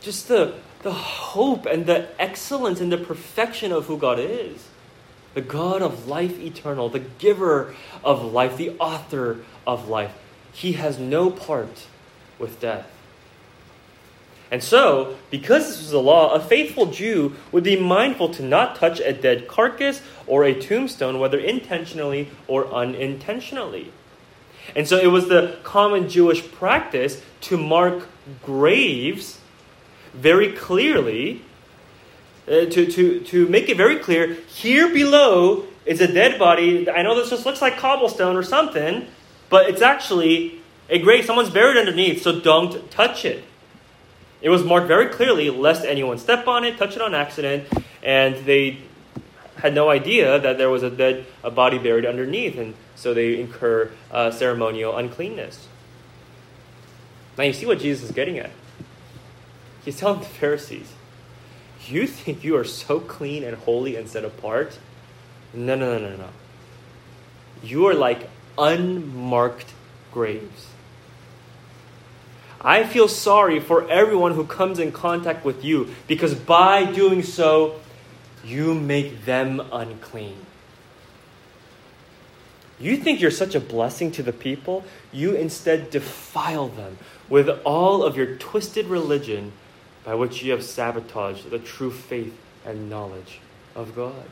just 0.05 0.27
the, 0.27 0.53
the 0.83 0.93
hope 0.93 1.65
and 1.65 1.87
the 1.87 2.07
excellence 2.21 2.79
and 2.79 2.91
the 2.91 2.97
perfection 2.97 3.71
of 3.71 3.87
who 3.87 3.97
God 3.97 4.19
is. 4.19 4.67
The 5.33 5.41
God 5.41 5.81
of 5.81 6.07
life 6.07 6.39
eternal, 6.39 6.87
the 6.87 6.99
giver 6.99 7.75
of 8.03 8.23
life, 8.23 8.55
the 8.55 8.69
author 8.79 9.43
of 9.67 9.89
life. 9.89 10.13
He 10.53 10.73
has 10.73 10.97
no 10.97 11.29
part 11.29 11.87
with 12.39 12.61
death. 12.61 12.89
And 14.51 14.63
so, 14.63 15.17
because 15.31 15.67
this 15.67 15.79
was 15.79 15.91
a 15.91 15.99
law, 15.99 16.33
a 16.33 16.39
faithful 16.39 16.85
Jew 16.85 17.35
would 17.51 17.63
be 17.63 17.75
mindful 17.75 18.29
to 18.35 18.43
not 18.43 18.75
touch 18.75 18.99
a 18.99 19.11
dead 19.11 19.47
carcass 19.47 20.01
or 20.27 20.43
a 20.45 20.53
tombstone, 20.53 21.19
whether 21.19 21.39
intentionally 21.39 22.29
or 22.47 22.67
unintentionally. 22.67 23.91
And 24.75 24.87
so 24.87 24.97
it 24.97 25.07
was 25.07 25.27
the 25.27 25.57
common 25.63 26.07
Jewish 26.07 26.49
practice 26.51 27.21
to 27.41 27.57
mark 27.57 28.07
graves 28.43 29.39
very 30.15 30.53
clearly, 30.53 31.41
uh, 32.47 32.65
to, 32.65 32.85
to, 32.85 33.19
to 33.21 33.47
make 33.47 33.69
it 33.69 33.77
very 33.77 33.97
clear 33.97 34.33
here 34.47 34.93
below 34.93 35.65
is 35.85 36.01
a 36.01 36.11
dead 36.11 36.39
body. 36.39 36.89
I 36.89 37.01
know 37.01 37.15
this 37.15 37.29
just 37.29 37.45
looks 37.45 37.61
like 37.61 37.77
cobblestone 37.77 38.35
or 38.35 38.43
something, 38.43 39.07
but 39.49 39.69
it's 39.69 39.81
actually 39.81 40.59
a 40.89 40.99
grave. 40.99 41.25
Someone's 41.25 41.49
buried 41.49 41.77
underneath, 41.77 42.21
so 42.21 42.39
don't 42.39 42.89
touch 42.91 43.25
it. 43.25 43.43
It 44.41 44.49
was 44.49 44.63
marked 44.63 44.87
very 44.87 45.07
clearly, 45.07 45.49
lest 45.49 45.85
anyone 45.85 46.17
step 46.17 46.47
on 46.47 46.63
it, 46.65 46.77
touch 46.77 46.95
it 46.95 47.01
on 47.01 47.15
accident, 47.15 47.67
and 48.03 48.35
they 48.45 48.79
had 49.57 49.73
no 49.73 49.89
idea 49.89 50.39
that 50.39 50.57
there 50.57 50.69
was 50.69 50.83
a 50.83 50.89
dead 50.89 51.25
a 51.43 51.49
body 51.49 51.79
buried 51.79 52.05
underneath, 52.05 52.57
and 52.57 52.75
so 52.95 53.13
they 53.13 53.39
incur 53.39 53.89
uh, 54.11 54.29
ceremonial 54.29 54.95
uncleanness. 54.95 55.67
Now 57.37 57.45
you 57.45 57.53
see 57.53 57.65
what 57.65 57.79
Jesus 57.79 58.09
is 58.09 58.11
getting 58.11 58.37
at. 58.37 58.51
He's 59.85 59.97
telling 59.97 60.19
the 60.19 60.25
Pharisees, 60.25 60.91
You 61.87 62.07
think 62.07 62.43
you 62.43 62.57
are 62.57 62.63
so 62.63 62.99
clean 62.99 63.43
and 63.43 63.55
holy 63.55 63.95
and 63.95 64.09
set 64.09 64.25
apart? 64.25 64.79
No, 65.53 65.75
no, 65.75 65.97
no, 65.97 66.09
no, 66.09 66.17
no. 66.17 66.29
You 67.63 67.85
are 67.87 67.93
like 67.93 68.27
unmarked 68.57 69.73
graves. 70.11 70.67
I 72.59 72.83
feel 72.83 73.07
sorry 73.07 73.59
for 73.59 73.87
everyone 73.91 74.33
who 74.33 74.43
comes 74.43 74.79
in 74.79 74.91
contact 74.91 75.45
with 75.45 75.63
you 75.63 75.89
because 76.07 76.33
by 76.33 76.83
doing 76.83 77.21
so, 77.21 77.79
you 78.43 78.73
make 78.73 79.25
them 79.25 79.61
unclean. 79.71 80.37
You 82.79 82.97
think 82.97 83.21
you're 83.21 83.31
such 83.31 83.53
a 83.53 83.59
blessing 83.59 84.11
to 84.13 84.23
the 84.23 84.33
people, 84.33 84.83
you 85.11 85.35
instead 85.35 85.91
defile 85.91 86.67
them 86.67 86.97
with 87.29 87.49
all 87.63 88.03
of 88.03 88.17
your 88.17 88.35
twisted 88.35 88.87
religion 88.87 89.53
by 90.05 90.13
which 90.13 90.43
you 90.43 90.51
have 90.51 90.63
sabotaged 90.63 91.49
the 91.49 91.59
true 91.59 91.91
faith 91.91 92.37
and 92.63 92.89
knowledge 92.89 93.39
of 93.75 93.95
God. 93.95 94.29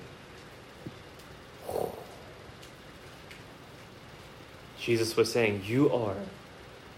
Jesus 4.80 5.16
was 5.16 5.32
saying, 5.32 5.64
You 5.66 5.92
are 5.92 6.16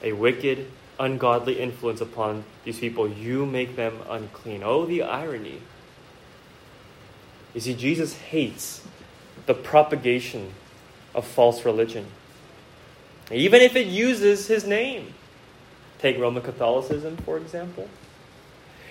a 0.04 0.12
wicked, 0.12 0.70
ungodly 1.00 1.60
influence 1.60 2.02
upon 2.02 2.44
these 2.64 2.80
people. 2.80 3.08
You 3.08 3.46
make 3.46 3.76
them 3.76 4.00
unclean. 4.10 4.62
Oh, 4.64 4.86
the 4.86 5.04
irony. 5.04 5.62
You 7.54 7.62
see, 7.62 7.76
Jesus 7.76 8.16
hates 8.16 8.82
the 9.46 9.54
propagation 9.54 10.52
of 11.14 11.26
false 11.26 11.64
religion, 11.64 12.08
even 13.32 13.62
if 13.62 13.76
it 13.76 13.88
uses 13.88 14.48
his 14.48 14.66
name. 14.66 15.14
Take 16.00 16.20
Roman 16.20 16.44
Catholicism, 16.44 17.16
for 17.18 17.38
example. 17.38 17.88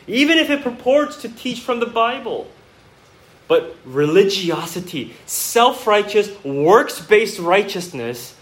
Even 0.07 0.39
if 0.39 0.51
it 0.51 0.63
purports 0.63 1.17
to 1.23 1.29
teach 1.29 1.61
from 1.61 1.81
the 1.81 1.87
Bible. 1.87 2.49
But 3.47 3.77
religiosity, 3.85 5.15
self 5.27 5.87
righteous, 5.87 6.31
works 6.45 7.01
based 7.01 7.39
righteousness, 7.39 8.35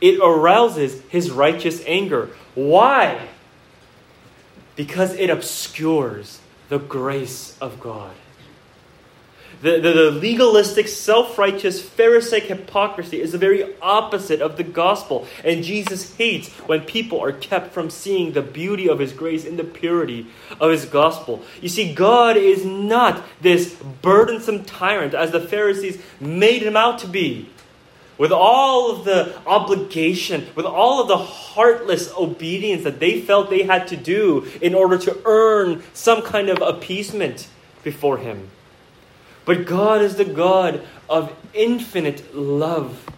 it 0.00 0.18
arouses 0.20 1.02
his 1.08 1.30
righteous 1.30 1.82
anger. 1.86 2.30
Why? 2.54 3.28
Because 4.76 5.14
it 5.14 5.30
obscures 5.30 6.40
the 6.68 6.78
grace 6.78 7.56
of 7.60 7.80
God. 7.80 8.14
The, 9.62 9.72
the, 9.72 9.92
the 9.92 10.10
legalistic, 10.10 10.88
self 10.88 11.36
righteous, 11.36 11.82
Pharisaic 11.82 12.44
hypocrisy 12.44 13.20
is 13.20 13.32
the 13.32 13.38
very 13.38 13.76
opposite 13.82 14.40
of 14.40 14.56
the 14.56 14.64
gospel. 14.64 15.26
And 15.44 15.62
Jesus 15.62 16.16
hates 16.16 16.48
when 16.60 16.80
people 16.82 17.22
are 17.22 17.32
kept 17.32 17.72
from 17.72 17.90
seeing 17.90 18.32
the 18.32 18.42
beauty 18.42 18.88
of 18.88 18.98
his 18.98 19.12
grace 19.12 19.44
and 19.44 19.58
the 19.58 19.64
purity 19.64 20.26
of 20.60 20.70
his 20.70 20.86
gospel. 20.86 21.42
You 21.60 21.68
see, 21.68 21.92
God 21.94 22.36
is 22.36 22.64
not 22.64 23.22
this 23.40 23.74
burdensome 24.00 24.64
tyrant 24.64 25.12
as 25.12 25.30
the 25.30 25.40
Pharisees 25.40 26.00
made 26.20 26.62
him 26.62 26.76
out 26.76 26.98
to 27.00 27.06
be. 27.06 27.50
With 28.16 28.32
all 28.32 28.90
of 28.90 29.06
the 29.06 29.34
obligation, 29.46 30.46
with 30.54 30.66
all 30.66 31.00
of 31.00 31.08
the 31.08 31.16
heartless 31.16 32.12
obedience 32.18 32.84
that 32.84 33.00
they 33.00 33.22
felt 33.22 33.48
they 33.48 33.62
had 33.62 33.88
to 33.88 33.96
do 33.96 34.46
in 34.60 34.74
order 34.74 34.98
to 34.98 35.18
earn 35.24 35.82
some 35.94 36.20
kind 36.20 36.50
of 36.50 36.60
appeasement 36.60 37.48
before 37.82 38.18
Him. 38.18 38.50
But 39.44 39.66
God 39.66 40.02
is 40.02 40.16
the 40.16 40.24
God 40.24 40.86
of 41.08 41.34
infinite 41.54 42.34
love 42.34 43.08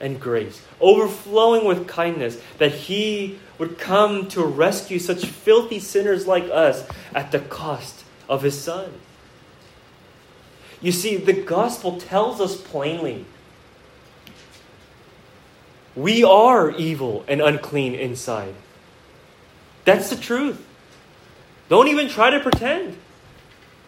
and 0.00 0.20
grace, 0.20 0.62
overflowing 0.80 1.64
with 1.64 1.86
kindness, 1.86 2.40
that 2.58 2.72
He 2.72 3.38
would 3.58 3.78
come 3.78 4.28
to 4.28 4.44
rescue 4.44 4.98
such 4.98 5.24
filthy 5.24 5.78
sinners 5.78 6.26
like 6.26 6.44
us 6.50 6.86
at 7.14 7.32
the 7.32 7.40
cost 7.40 8.04
of 8.28 8.42
His 8.42 8.60
Son. 8.60 8.92
You 10.80 10.92
see, 10.92 11.16
the 11.16 11.32
gospel 11.32 11.98
tells 11.98 12.40
us 12.40 12.60
plainly 12.60 13.24
we 15.96 16.24
are 16.24 16.72
evil 16.72 17.24
and 17.28 17.40
unclean 17.40 17.94
inside. 17.94 18.54
That's 19.84 20.10
the 20.10 20.16
truth. 20.16 20.64
Don't 21.68 21.88
even 21.88 22.08
try 22.08 22.30
to 22.30 22.40
pretend. 22.40 22.96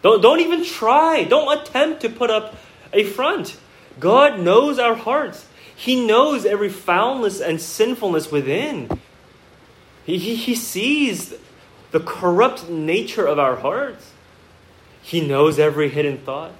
Don't, 0.01 0.21
don't 0.21 0.39
even 0.39 0.63
try. 0.63 1.23
Don't 1.23 1.59
attempt 1.59 2.01
to 2.01 2.09
put 2.09 2.29
up 2.29 2.55
a 2.93 3.03
front. 3.03 3.57
God 3.99 4.39
knows 4.39 4.79
our 4.79 4.95
hearts. 4.95 5.47
He 5.75 6.05
knows 6.05 6.45
every 6.45 6.69
foulness 6.69 7.39
and 7.39 7.61
sinfulness 7.61 8.31
within. 8.31 8.89
He, 10.05 10.17
he, 10.17 10.35
he 10.35 10.55
sees 10.55 11.35
the 11.91 11.99
corrupt 11.99 12.69
nature 12.69 13.25
of 13.25 13.39
our 13.39 13.57
hearts. 13.57 14.11
He 15.01 15.25
knows 15.25 15.59
every 15.59 15.89
hidden 15.89 16.17
thought. 16.17 16.51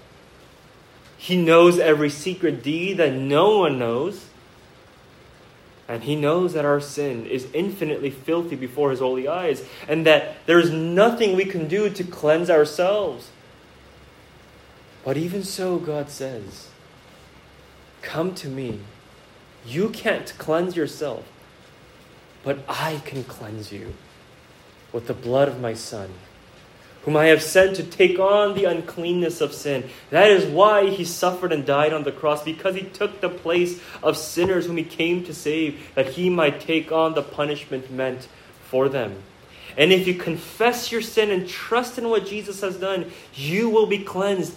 He 1.17 1.35
knows 1.35 1.79
every 1.79 2.09
secret 2.09 2.61
deed 2.61 2.97
that 2.97 3.13
no 3.13 3.59
one 3.59 3.79
knows. 3.79 4.26
And 5.87 6.03
he 6.03 6.15
knows 6.15 6.53
that 6.53 6.65
our 6.65 6.81
sin 6.81 7.25
is 7.25 7.47
infinitely 7.53 8.09
filthy 8.09 8.55
before 8.55 8.91
his 8.91 8.99
holy 8.99 9.27
eyes, 9.27 9.63
and 9.87 10.05
that 10.05 10.45
there 10.45 10.59
is 10.59 10.69
nothing 10.69 11.35
we 11.35 11.45
can 11.45 11.67
do 11.67 11.89
to 11.89 12.03
cleanse 12.03 12.49
ourselves. 12.49 13.31
But 15.05 15.15
even 15.15 15.43
so, 15.43 15.77
God 15.77 16.09
says, 16.09 16.69
Come 18.01 18.35
to 18.35 18.49
me. 18.49 18.81
You 19.65 19.89
can't 19.89 20.33
cleanse 20.37 20.75
yourself, 20.75 21.25
but 22.43 22.59
I 22.67 23.01
can 23.05 23.23
cleanse 23.23 23.71
you 23.71 23.93
with 24.93 25.07
the 25.07 25.13
blood 25.13 25.47
of 25.47 25.59
my 25.59 25.73
Son 25.73 26.09
whom 27.07 27.15
I 27.15 27.27
have 27.27 27.41
sent 27.41 27.77
to 27.77 27.83
take 27.83 28.19
on 28.19 28.53
the 28.53 28.65
uncleanness 28.65 29.39
of 29.39 29.53
sin. 29.53 29.89
That 30.09 30.29
is 30.29 30.43
why 30.43 30.89
he 30.89 31.05
suffered 31.05 31.53
and 31.53 31.65
died 31.65 31.93
on 31.93 32.03
the 32.03 32.11
cross, 32.11 32.43
because 32.43 32.75
he 32.75 32.81
took 32.81 33.21
the 33.21 33.29
place 33.29 33.79
of 34.03 34.17
sinners 34.17 34.65
whom 34.65 34.75
he 34.75 34.83
came 34.83 35.23
to 35.23 35.33
save, 35.33 35.95
that 35.95 36.09
he 36.09 36.29
might 36.29 36.59
take 36.59 36.91
on 36.91 37.13
the 37.13 37.23
punishment 37.23 37.89
meant 37.89 38.27
for 38.65 38.89
them. 38.89 39.23
And 39.77 39.93
if 39.93 40.05
you 40.05 40.15
confess 40.15 40.91
your 40.91 41.01
sin 41.01 41.31
and 41.31 41.47
trust 41.47 41.97
in 41.97 42.09
what 42.09 42.25
Jesus 42.25 42.59
has 42.59 42.75
done, 42.75 43.09
you 43.33 43.69
will 43.69 43.87
be 43.87 43.99
cleansed 43.99 44.53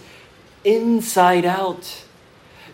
inside 0.65 1.45
out. 1.45 2.03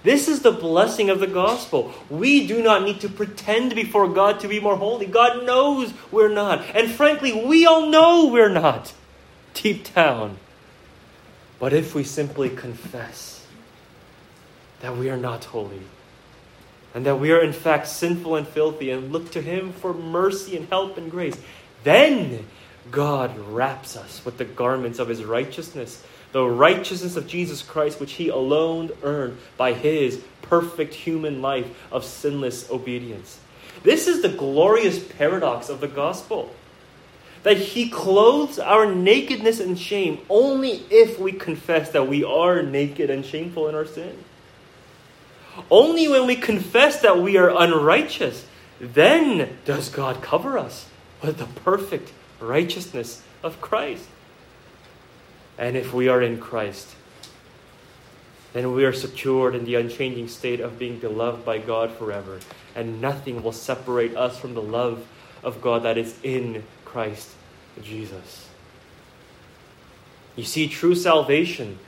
This 0.02 0.28
is 0.28 0.42
the 0.42 0.52
blessing 0.52 1.12
of 1.12 1.20
the 1.20 1.28
gospel. 1.28 1.94
We 2.10 2.48
do 2.48 2.64
not 2.64 2.82
need 2.82 3.02
to 3.02 3.10
pretend 3.10 3.76
before 3.76 4.08
God 4.08 4.40
to 4.40 4.48
be 4.48 4.60
more 4.60 4.78
holy. 4.78 5.06
God 5.06 5.46
knows 5.46 5.94
we're 6.12 6.34
not. 6.34 6.66
And 6.74 6.90
frankly, 6.90 7.46
we 7.46 7.68
all 7.68 7.92
know 7.92 8.26
we're 8.26 8.50
not 8.50 8.92
deep 9.62 9.94
down. 9.94 10.38
But 11.60 11.74
if 11.74 11.96
we 11.96 12.04
simply 12.04 12.50
confess 12.50 13.46
that 14.82 14.96
we 14.96 15.10
are 15.10 15.18
not 15.18 15.46
holy, 15.46 15.82
and 16.94 17.06
that 17.06 17.20
we 17.20 17.32
are 17.32 17.42
in 17.42 17.54
fact 17.54 17.88
sinful 17.88 18.36
and 18.36 18.48
filthy, 18.48 18.92
and 18.92 19.12
look 19.12 19.32
to 19.32 19.42
Him 19.42 19.74
for 19.74 19.94
mercy 19.94 20.56
and 20.56 20.68
help 20.70 20.98
and 20.98 21.10
grace, 21.10 21.38
then 21.84 22.46
God 22.92 23.38
wraps 23.38 23.98
us 23.98 24.24
with 24.24 24.38
the 24.38 24.46
garments 24.46 25.00
of 25.00 25.10
His 25.10 25.24
righteousness, 25.24 26.04
the 26.32 26.46
righteousness 26.46 27.16
of 27.16 27.28
Jesus 27.28 27.62
Christ, 27.62 28.00
which 28.00 28.14
He 28.14 28.30
alone 28.30 28.92
earned 29.04 29.38
by 29.58 29.74
His 29.74 30.22
perfect 30.44 30.94
human 30.94 31.42
life 31.42 31.68
of 31.92 32.06
sinless 32.06 32.70
obedience. 32.70 33.40
This 33.84 34.08
is 34.08 34.22
the 34.22 34.30
glorious 34.30 35.00
paradox 35.00 35.70
of 35.70 35.82
the 35.82 35.88
gospel 35.88 36.54
that 37.48 37.56
He 37.56 37.88
clothes 37.88 38.60
our 38.60 38.94
nakedness 38.94 39.62
and 39.62 39.80
shame 39.80 40.20
only 40.30 40.84
if 40.90 41.18
we 41.18 41.32
confess 41.32 41.92
that 41.92 42.06
we 42.06 42.22
are 42.22 42.62
naked 42.62 43.10
and 43.10 43.26
shameful 43.26 43.70
in 43.70 43.74
our 43.74 43.86
sin. 43.86 44.22
Only 45.72 46.10
when 46.10 46.28
we 46.28 46.36
confess 46.36 47.00
that 47.04 47.20
we 47.20 47.38
are 47.38 47.50
unrighteous, 47.50 48.46
then 48.82 49.58
does 49.64 49.88
God 49.88 50.22
cover 50.22 50.58
us 50.58 50.90
with 51.24 51.38
the 51.38 51.46
perfect 51.46 52.12
righteousness 52.42 53.24
of 53.42 53.62
Christ. 53.62 54.10
And 55.58 55.78
if 55.78 55.94
we 55.94 56.10
are 56.10 56.22
in 56.22 56.42
Christ, 56.42 56.96
then 58.52 58.74
we 58.74 58.84
are 58.84 58.92
secured 58.92 59.56
in 59.56 59.64
the 59.64 59.76
unchanging 59.76 60.28
state 60.28 60.60
of 60.60 60.78
being 60.78 61.00
beloved 61.00 61.46
by 61.46 61.60
God 61.60 61.92
forever, 61.94 62.42
and 62.76 63.00
nothing 63.00 63.42
will 63.42 63.54
separate 63.54 64.18
us 64.18 64.38
from 64.38 64.54
the 64.54 64.62
love 64.62 65.08
of 65.46 65.62
God 65.62 65.84
that 65.84 65.98
is 65.98 66.20
in 66.24 66.66
Christ 66.84 67.37
Jesus. 67.84 68.48
You 70.36 70.44
see, 70.44 70.68
true 70.68 70.96
salvation, 70.96 71.80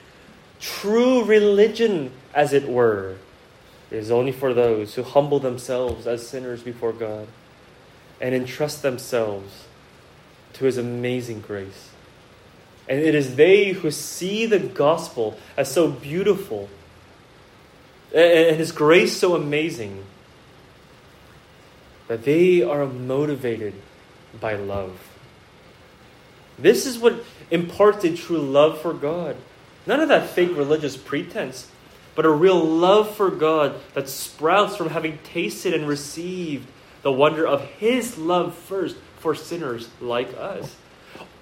true 0.60 1.24
religion, 1.24 2.12
as 2.34 2.54
it 2.54 2.68
were, 2.68 3.18
is 3.92 4.12
only 4.12 4.32
for 4.32 4.54
those 4.54 4.96
who 4.96 5.04
humble 5.04 5.40
themselves 5.40 6.08
as 6.08 6.28
sinners 6.28 6.62
before 6.62 6.94
God 6.94 7.28
and 8.22 8.36
entrust 8.36 8.82
themselves 8.82 9.66
to 10.54 10.66
His 10.66 10.78
amazing 10.78 11.42
grace. 11.42 11.90
And 12.88 13.00
it 13.00 13.14
is 13.14 13.36
they 13.36 13.72
who 13.72 13.92
see 13.92 14.46
the 14.46 14.60
gospel 14.60 15.38
as 15.56 15.72
so 15.72 15.90
beautiful 15.90 16.70
and 18.14 18.56
His 18.56 18.72
grace 18.72 19.16
so 19.16 19.36
amazing 19.36 20.04
that 22.08 22.24
they 22.24 22.64
are 22.64 22.88
motivated 22.88 23.76
by 24.40 24.56
love. 24.56 25.00
This 26.62 26.86
is 26.86 27.00
what 27.00 27.24
imparts 27.52 28.04
a 28.04 28.16
true 28.16 28.40
love 28.40 28.82
for 28.82 28.94
God. 28.94 29.36
None 29.86 30.00
of 30.00 30.10
that 30.10 30.30
fake 30.30 30.56
religious 30.56 30.98
pretense, 30.98 31.70
but 32.16 32.26
a 32.26 32.30
real 32.30 32.64
love 32.64 33.16
for 33.16 33.30
God 33.32 33.76
that 33.94 34.10
sprouts 34.10 34.76
from 34.76 34.90
having 34.90 35.20
tasted 35.24 35.74
and 35.74 35.88
received 35.88 36.68
the 37.02 37.12
wonder 37.12 37.48
of 37.48 37.64
His 37.64 38.18
love 38.18 38.54
first 38.56 38.98
for 39.20 39.34
sinners 39.34 39.90
like 40.02 40.36
us. 40.38 40.76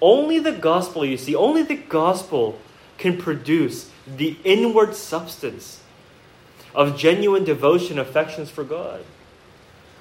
Only 0.00 0.38
the 0.38 0.52
gospel, 0.52 1.04
you 1.04 1.16
see, 1.16 1.34
only 1.34 1.62
the 1.62 1.76
gospel 1.76 2.58
can 2.96 3.18
produce 3.18 3.90
the 4.06 4.36
inward 4.44 4.94
substance 4.94 5.80
of 6.74 6.96
genuine 6.96 7.44
devotion, 7.44 7.98
affections 7.98 8.50
for 8.50 8.64
God, 8.64 9.04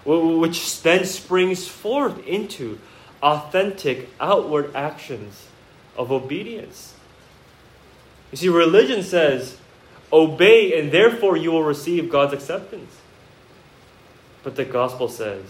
which 0.05 0.81
then 0.81 1.05
springs 1.05 1.67
forth 1.67 2.25
into 2.25 2.79
authentic 3.21 4.09
outward 4.19 4.75
actions 4.75 5.47
of 5.97 6.11
obedience. 6.11 6.93
You 8.31 8.37
see, 8.37 8.49
religion 8.49 9.03
says, 9.03 9.57
obey 10.11 10.79
and 10.79 10.91
therefore 10.91 11.37
you 11.37 11.51
will 11.51 11.63
receive 11.63 12.09
God's 12.09 12.33
acceptance. 12.33 12.95
But 14.43 14.55
the 14.55 14.65
gospel 14.65 15.07
says, 15.07 15.43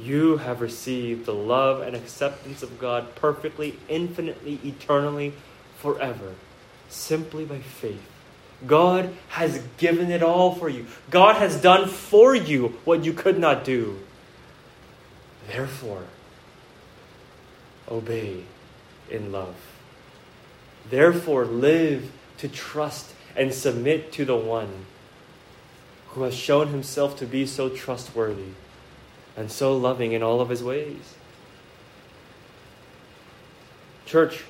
you 0.00 0.38
have 0.38 0.60
received 0.60 1.26
the 1.26 1.34
love 1.34 1.80
and 1.80 1.96
acceptance 1.96 2.62
of 2.62 2.78
God 2.78 3.14
perfectly, 3.14 3.78
infinitely, 3.88 4.60
eternally, 4.64 5.32
forever, 5.78 6.34
simply 6.88 7.44
by 7.44 7.58
faith. 7.58 8.06
God 8.66 9.14
has 9.28 9.62
given 9.76 10.10
it 10.10 10.22
all 10.22 10.54
for 10.54 10.68
you. 10.68 10.86
God 11.10 11.36
has 11.36 11.60
done 11.60 11.88
for 11.88 12.34
you 12.34 12.78
what 12.84 13.04
you 13.04 13.12
could 13.12 13.38
not 13.38 13.64
do. 13.64 13.98
Therefore, 15.48 16.02
obey 17.90 18.44
in 19.10 19.32
love. 19.32 19.56
Therefore, 20.88 21.44
live 21.44 22.10
to 22.38 22.48
trust 22.48 23.12
and 23.36 23.52
submit 23.52 24.12
to 24.12 24.24
the 24.24 24.36
one 24.36 24.86
who 26.08 26.22
has 26.22 26.34
shown 26.34 26.68
himself 26.68 27.16
to 27.18 27.26
be 27.26 27.46
so 27.46 27.68
trustworthy 27.68 28.52
and 29.36 29.50
so 29.50 29.76
loving 29.76 30.12
in 30.12 30.22
all 30.22 30.40
of 30.40 30.48
his 30.48 30.62
ways. 30.62 31.14
Church, 34.06 34.42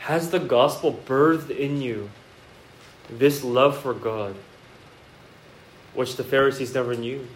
has 0.00 0.30
the 0.30 0.38
gospel 0.38 0.98
birthed 1.06 1.50
in 1.50 1.80
you 1.80 2.10
this 3.08 3.42
love 3.42 3.78
for 3.78 3.94
God, 3.94 4.34
which 5.94 6.16
the 6.16 6.24
Pharisees 6.24 6.74
never 6.74 6.94
knew? 6.94 7.26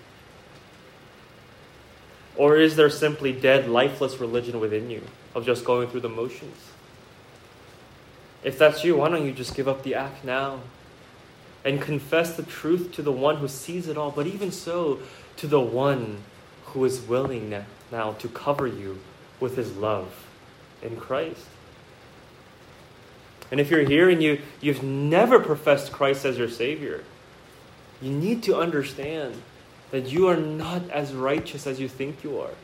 Or 2.37 2.57
is 2.57 2.77
there 2.77 2.91
simply 2.91 3.33
dead, 3.33 3.69
lifeless 3.69 4.19
religion 4.19 4.61
within 4.61 4.91
you 4.91 5.03
of 5.35 5.47
just 5.47 5.65
going 5.65 5.89
through 5.89 6.01
the 6.01 6.09
motions? 6.09 6.57
If 8.43 8.59
that's 8.59 8.85
you, 8.85 8.97
why 8.97 9.09
don't 9.09 9.25
you 9.25 9.33
just 9.33 9.55
give 9.55 9.69
up 9.69 9.83
the 9.83 9.95
act 9.95 10.25
now 10.25 10.61
and 11.65 11.81
confess 11.81 12.37
the 12.37 12.43
truth 12.43 12.93
to 12.93 13.03
the 13.03 13.13
one 13.13 13.37
who 13.37 13.49
sees 13.49 13.89
it 13.89 13.97
all, 13.97 14.11
but 14.11 14.27
even 14.27 14.53
so, 14.53 15.01
to 15.37 15.47
the 15.47 15.61
one 15.61 16.19
who 16.67 16.85
is 16.85 17.01
willing 17.01 17.65
now 17.91 18.13
to 18.13 18.29
cover 18.29 18.67
you 18.67 19.01
with 19.41 19.57
his 19.57 19.77
love 19.77 20.27
in 20.83 20.97
Christ? 20.97 21.47
And 23.51 23.61
if 23.61 23.71
you're 23.71 23.85
here 23.85 24.11
and 24.11 24.23
you, 24.23 24.41
you've 24.61 24.83
never 24.83 25.39
professed 25.39 25.93
Christ 25.93 26.25
as 26.25 26.37
your 26.37 26.51
Savior, 26.51 27.05
you 28.03 28.11
need 28.11 28.43
to 28.43 28.57
understand 28.57 29.41
that 29.91 30.07
you 30.07 30.29
are 30.29 30.37
not 30.37 30.89
as 30.91 31.13
righteous 31.13 31.67
as 31.67 31.81
you 31.81 31.89
think 31.89 32.25
you 32.25 32.41
are. 32.41 32.55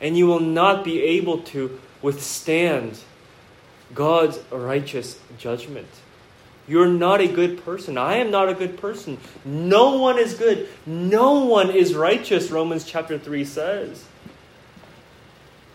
And 0.00 0.16
you 0.16 0.26
will 0.26 0.40
not 0.40 0.84
be 0.84 1.02
able 1.02 1.42
to 1.42 1.80
withstand 2.02 2.98
God's 3.94 4.38
righteous 4.50 5.18
judgment. 5.38 5.88
You're 6.66 6.88
not 6.88 7.20
a 7.20 7.28
good 7.28 7.64
person. 7.64 7.98
I 7.98 8.16
am 8.16 8.30
not 8.30 8.48
a 8.48 8.54
good 8.54 8.78
person. 8.78 9.18
No 9.44 9.98
one 9.98 10.18
is 10.18 10.34
good. 10.34 10.68
No 10.86 11.44
one 11.44 11.70
is 11.70 11.94
righteous, 11.94 12.50
Romans 12.50 12.84
chapter 12.84 13.18
3 13.18 13.44
says. 13.44 14.04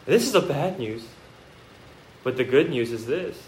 This 0.06 0.24
is 0.24 0.32
the 0.32 0.42
bad 0.42 0.80
news. 0.80 1.06
But 2.24 2.38
the 2.38 2.44
good 2.44 2.70
news 2.70 2.92
is 2.92 3.06
this 3.06 3.42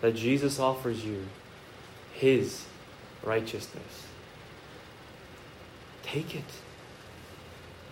that 0.00 0.14
Jesus 0.14 0.60
offers 0.60 1.04
you 1.04 1.26
his 2.12 2.66
righteousness. 3.22 4.05
Take 6.06 6.34
it, 6.34 6.44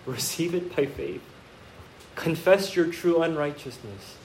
receive 0.06 0.54
it 0.54 0.74
by 0.74 0.86
faith, 0.86 1.22
confess 2.14 2.76
your 2.76 2.86
true 2.86 3.22
unrighteousness 3.22 4.16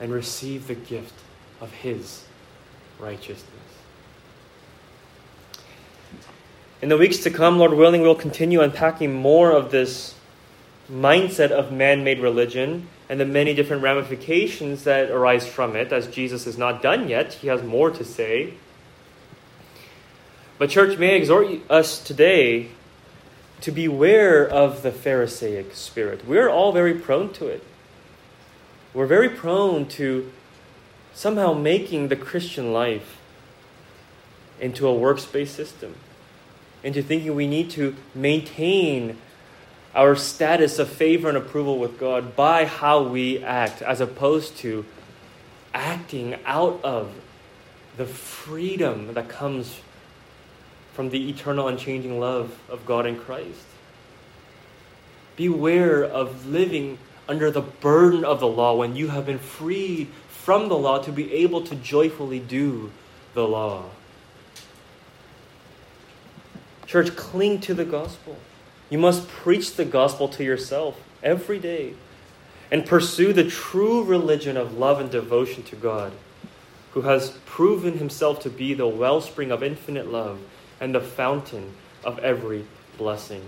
and 0.00 0.10
receive 0.12 0.66
the 0.66 0.74
gift 0.74 1.14
of 1.60 1.72
His 1.72 2.24
righteousness. 2.98 3.48
In 6.80 6.88
the 6.88 6.96
weeks 6.96 7.18
to 7.18 7.30
come, 7.30 7.58
Lord 7.58 7.74
willing, 7.74 8.02
we'll 8.02 8.14
continue 8.14 8.60
unpacking 8.60 9.12
more 9.12 9.52
of 9.52 9.70
this 9.70 10.16
mindset 10.90 11.50
of 11.50 11.70
man 11.70 12.02
made 12.02 12.18
religion 12.18 12.88
and 13.08 13.20
the 13.20 13.24
many 13.24 13.54
different 13.54 13.82
ramifications 13.82 14.84
that 14.84 15.10
arise 15.10 15.46
from 15.46 15.76
it. 15.76 15.92
As 15.92 16.08
Jesus 16.08 16.46
is 16.46 16.58
not 16.58 16.82
done 16.82 17.08
yet, 17.08 17.34
he 17.34 17.48
has 17.48 17.62
more 17.62 17.90
to 17.90 18.04
say. 18.04 18.54
But, 20.58 20.70
church, 20.70 20.98
may 20.98 21.12
I 21.12 21.16
exhort 21.16 21.48
us 21.70 22.02
today 22.02 22.70
to 23.62 23.72
beware 23.72 24.48
of 24.48 24.82
the 24.82 24.92
Pharisaic 24.92 25.74
spirit. 25.74 26.26
We're 26.26 26.48
all 26.48 26.72
very 26.72 26.94
prone 26.94 27.32
to 27.34 27.46
it 27.46 27.64
we're 28.94 29.06
very 29.06 29.30
prone 29.30 29.86
to 29.86 30.30
somehow 31.14 31.54
making 31.54 32.08
the 32.08 32.16
Christian 32.16 32.72
life 32.72 33.18
into 34.60 34.86
a 34.86 34.94
works-based 34.94 35.54
system, 35.54 35.94
into 36.82 37.02
thinking 37.02 37.34
we 37.34 37.46
need 37.46 37.70
to 37.70 37.96
maintain 38.14 39.16
our 39.94 40.14
status 40.14 40.78
of 40.78 40.88
favor 40.88 41.28
and 41.28 41.36
approval 41.36 41.78
with 41.78 41.98
God 41.98 42.36
by 42.36 42.66
how 42.66 43.02
we 43.02 43.42
act, 43.42 43.80
as 43.82 44.00
opposed 44.00 44.56
to 44.58 44.84
acting 45.72 46.38
out 46.44 46.80
of 46.84 47.14
the 47.96 48.06
freedom 48.06 49.14
that 49.14 49.28
comes 49.28 49.80
from 50.92 51.10
the 51.10 51.30
eternal, 51.30 51.68
unchanging 51.68 52.20
love 52.20 52.58
of 52.68 52.84
God 52.84 53.06
in 53.06 53.18
Christ. 53.18 53.64
Beware 55.36 56.04
of 56.04 56.46
living 56.46 56.98
under 57.28 57.50
the 57.50 57.62
burden 57.62 58.24
of 58.24 58.40
the 58.40 58.46
law 58.46 58.76
when 58.76 58.94
you 58.94 59.08
have 59.08 59.24
been 59.24 59.38
freed 59.38 60.08
from 60.28 60.68
the 60.68 60.76
law 60.76 60.98
to 60.98 61.12
be 61.12 61.32
able 61.32 61.62
to 61.62 61.74
joyfully 61.76 62.38
do 62.38 62.90
the 63.34 63.46
law. 63.46 63.84
Church, 66.86 67.16
cling 67.16 67.60
to 67.60 67.72
the 67.72 67.86
gospel. 67.86 68.36
You 68.90 68.98
must 68.98 69.26
preach 69.28 69.76
the 69.76 69.86
gospel 69.86 70.28
to 70.28 70.44
yourself 70.44 71.00
every 71.22 71.58
day 71.58 71.94
and 72.70 72.84
pursue 72.84 73.32
the 73.32 73.44
true 73.44 74.02
religion 74.04 74.58
of 74.58 74.76
love 74.76 75.00
and 75.00 75.10
devotion 75.10 75.62
to 75.62 75.76
God, 75.76 76.12
who 76.90 77.02
has 77.02 77.30
proven 77.46 77.96
himself 77.96 78.40
to 78.40 78.50
be 78.50 78.74
the 78.74 78.86
wellspring 78.86 79.50
of 79.50 79.62
infinite 79.62 80.08
love 80.08 80.40
and 80.82 80.92
the 80.92 81.00
fountain 81.00 81.72
of 82.04 82.18
every 82.18 82.66
blessing. 82.98 83.42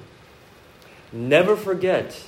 Never 1.13 1.57
forget 1.57 2.25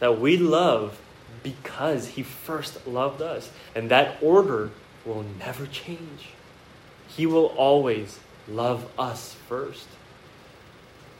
that 0.00 0.18
we 0.18 0.38
love 0.38 0.98
because 1.42 2.08
he 2.08 2.22
first 2.22 2.86
loved 2.86 3.20
us. 3.20 3.52
And 3.74 3.90
that 3.90 4.16
order 4.22 4.70
will 5.04 5.26
never 5.38 5.66
change. 5.66 6.30
He 7.06 7.26
will 7.26 7.48
always 7.48 8.18
love 8.48 8.90
us 8.98 9.36
first. 9.46 9.86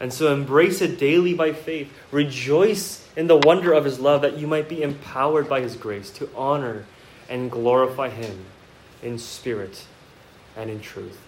And 0.00 0.10
so 0.10 0.32
embrace 0.32 0.80
it 0.80 0.98
daily 0.98 1.34
by 1.34 1.52
faith. 1.52 1.92
Rejoice 2.10 3.06
in 3.16 3.26
the 3.26 3.36
wonder 3.36 3.74
of 3.74 3.84
his 3.84 4.00
love 4.00 4.22
that 4.22 4.38
you 4.38 4.46
might 4.46 4.68
be 4.68 4.82
empowered 4.82 5.46
by 5.46 5.60
his 5.60 5.76
grace 5.76 6.10
to 6.12 6.28
honor 6.34 6.86
and 7.28 7.50
glorify 7.50 8.08
him 8.08 8.46
in 9.02 9.18
spirit 9.18 9.84
and 10.56 10.70
in 10.70 10.80
truth. 10.80 11.20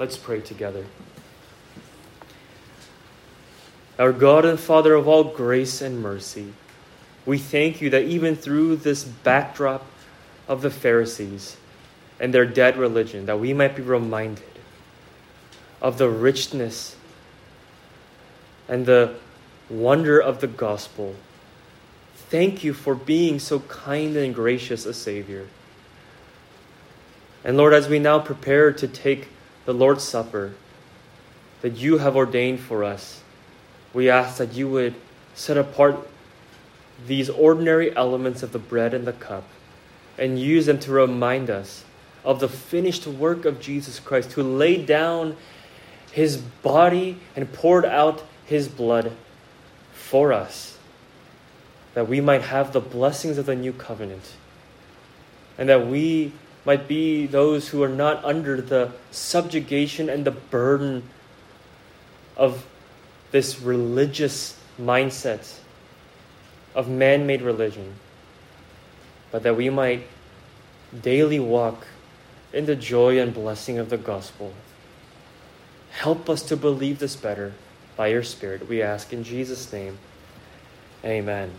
Let's 0.00 0.16
pray 0.16 0.40
together. 0.40 0.86
Our 3.98 4.14
God 4.14 4.46
and 4.46 4.58
Father 4.58 4.94
of 4.94 5.06
all 5.06 5.24
grace 5.24 5.82
and 5.82 6.00
mercy, 6.00 6.54
we 7.26 7.36
thank 7.36 7.82
you 7.82 7.90
that 7.90 8.04
even 8.04 8.34
through 8.34 8.76
this 8.76 9.04
backdrop 9.04 9.84
of 10.48 10.62
the 10.62 10.70
Pharisees 10.70 11.58
and 12.18 12.32
their 12.32 12.46
dead 12.46 12.78
religion, 12.78 13.26
that 13.26 13.38
we 13.38 13.52
might 13.52 13.76
be 13.76 13.82
reminded 13.82 14.42
of 15.82 15.98
the 15.98 16.08
richness 16.08 16.96
and 18.70 18.86
the 18.86 19.16
wonder 19.68 20.18
of 20.18 20.40
the 20.40 20.46
gospel. 20.46 21.14
Thank 22.30 22.64
you 22.64 22.72
for 22.72 22.94
being 22.94 23.38
so 23.38 23.60
kind 23.60 24.16
and 24.16 24.34
gracious 24.34 24.86
a 24.86 24.94
Savior. 24.94 25.46
And 27.44 27.58
Lord, 27.58 27.74
as 27.74 27.86
we 27.86 27.98
now 27.98 28.18
prepare 28.18 28.72
to 28.72 28.88
take 28.88 29.28
the 29.70 29.78
Lord's 29.78 30.02
Supper 30.02 30.52
that 31.62 31.76
you 31.76 31.98
have 31.98 32.16
ordained 32.16 32.58
for 32.58 32.82
us, 32.82 33.22
we 33.94 34.10
ask 34.10 34.38
that 34.38 34.52
you 34.52 34.68
would 34.68 34.96
set 35.32 35.56
apart 35.56 36.08
these 37.06 37.30
ordinary 37.30 37.94
elements 37.94 38.42
of 38.42 38.50
the 38.50 38.58
bread 38.58 38.92
and 38.92 39.06
the 39.06 39.12
cup 39.12 39.44
and 40.18 40.40
use 40.40 40.66
them 40.66 40.80
to 40.80 40.90
remind 40.90 41.48
us 41.50 41.84
of 42.24 42.40
the 42.40 42.48
finished 42.48 43.06
work 43.06 43.44
of 43.44 43.60
Jesus 43.60 44.00
Christ, 44.00 44.32
who 44.32 44.42
laid 44.42 44.86
down 44.86 45.36
his 46.10 46.38
body 46.38 47.20
and 47.36 47.52
poured 47.52 47.84
out 47.84 48.24
his 48.44 48.66
blood 48.66 49.12
for 49.92 50.32
us, 50.32 50.78
that 51.94 52.08
we 52.08 52.20
might 52.20 52.42
have 52.42 52.72
the 52.72 52.80
blessings 52.80 53.38
of 53.38 53.46
the 53.46 53.54
new 53.54 53.72
covenant, 53.72 54.34
and 55.56 55.68
that 55.68 55.86
we 55.86 56.32
might 56.64 56.86
be 56.86 57.26
those 57.26 57.68
who 57.68 57.82
are 57.82 57.88
not 57.88 58.24
under 58.24 58.60
the 58.60 58.92
subjugation 59.10 60.08
and 60.08 60.24
the 60.24 60.30
burden 60.30 61.02
of 62.36 62.66
this 63.30 63.60
religious 63.60 64.58
mindset 64.80 65.58
of 66.74 66.88
man 66.88 67.26
made 67.26 67.42
religion, 67.42 67.94
but 69.30 69.42
that 69.42 69.56
we 69.56 69.70
might 69.70 70.06
daily 71.02 71.40
walk 71.40 71.86
in 72.52 72.66
the 72.66 72.76
joy 72.76 73.18
and 73.18 73.32
blessing 73.32 73.78
of 73.78 73.90
the 73.90 73.96
gospel. 73.96 74.52
Help 75.92 76.28
us 76.28 76.42
to 76.42 76.56
believe 76.56 76.98
this 76.98 77.16
better 77.16 77.52
by 77.96 78.08
your 78.08 78.22
Spirit, 78.22 78.68
we 78.68 78.82
ask 78.82 79.12
in 79.12 79.24
Jesus' 79.24 79.70
name. 79.72 79.98
Amen. 81.04 81.52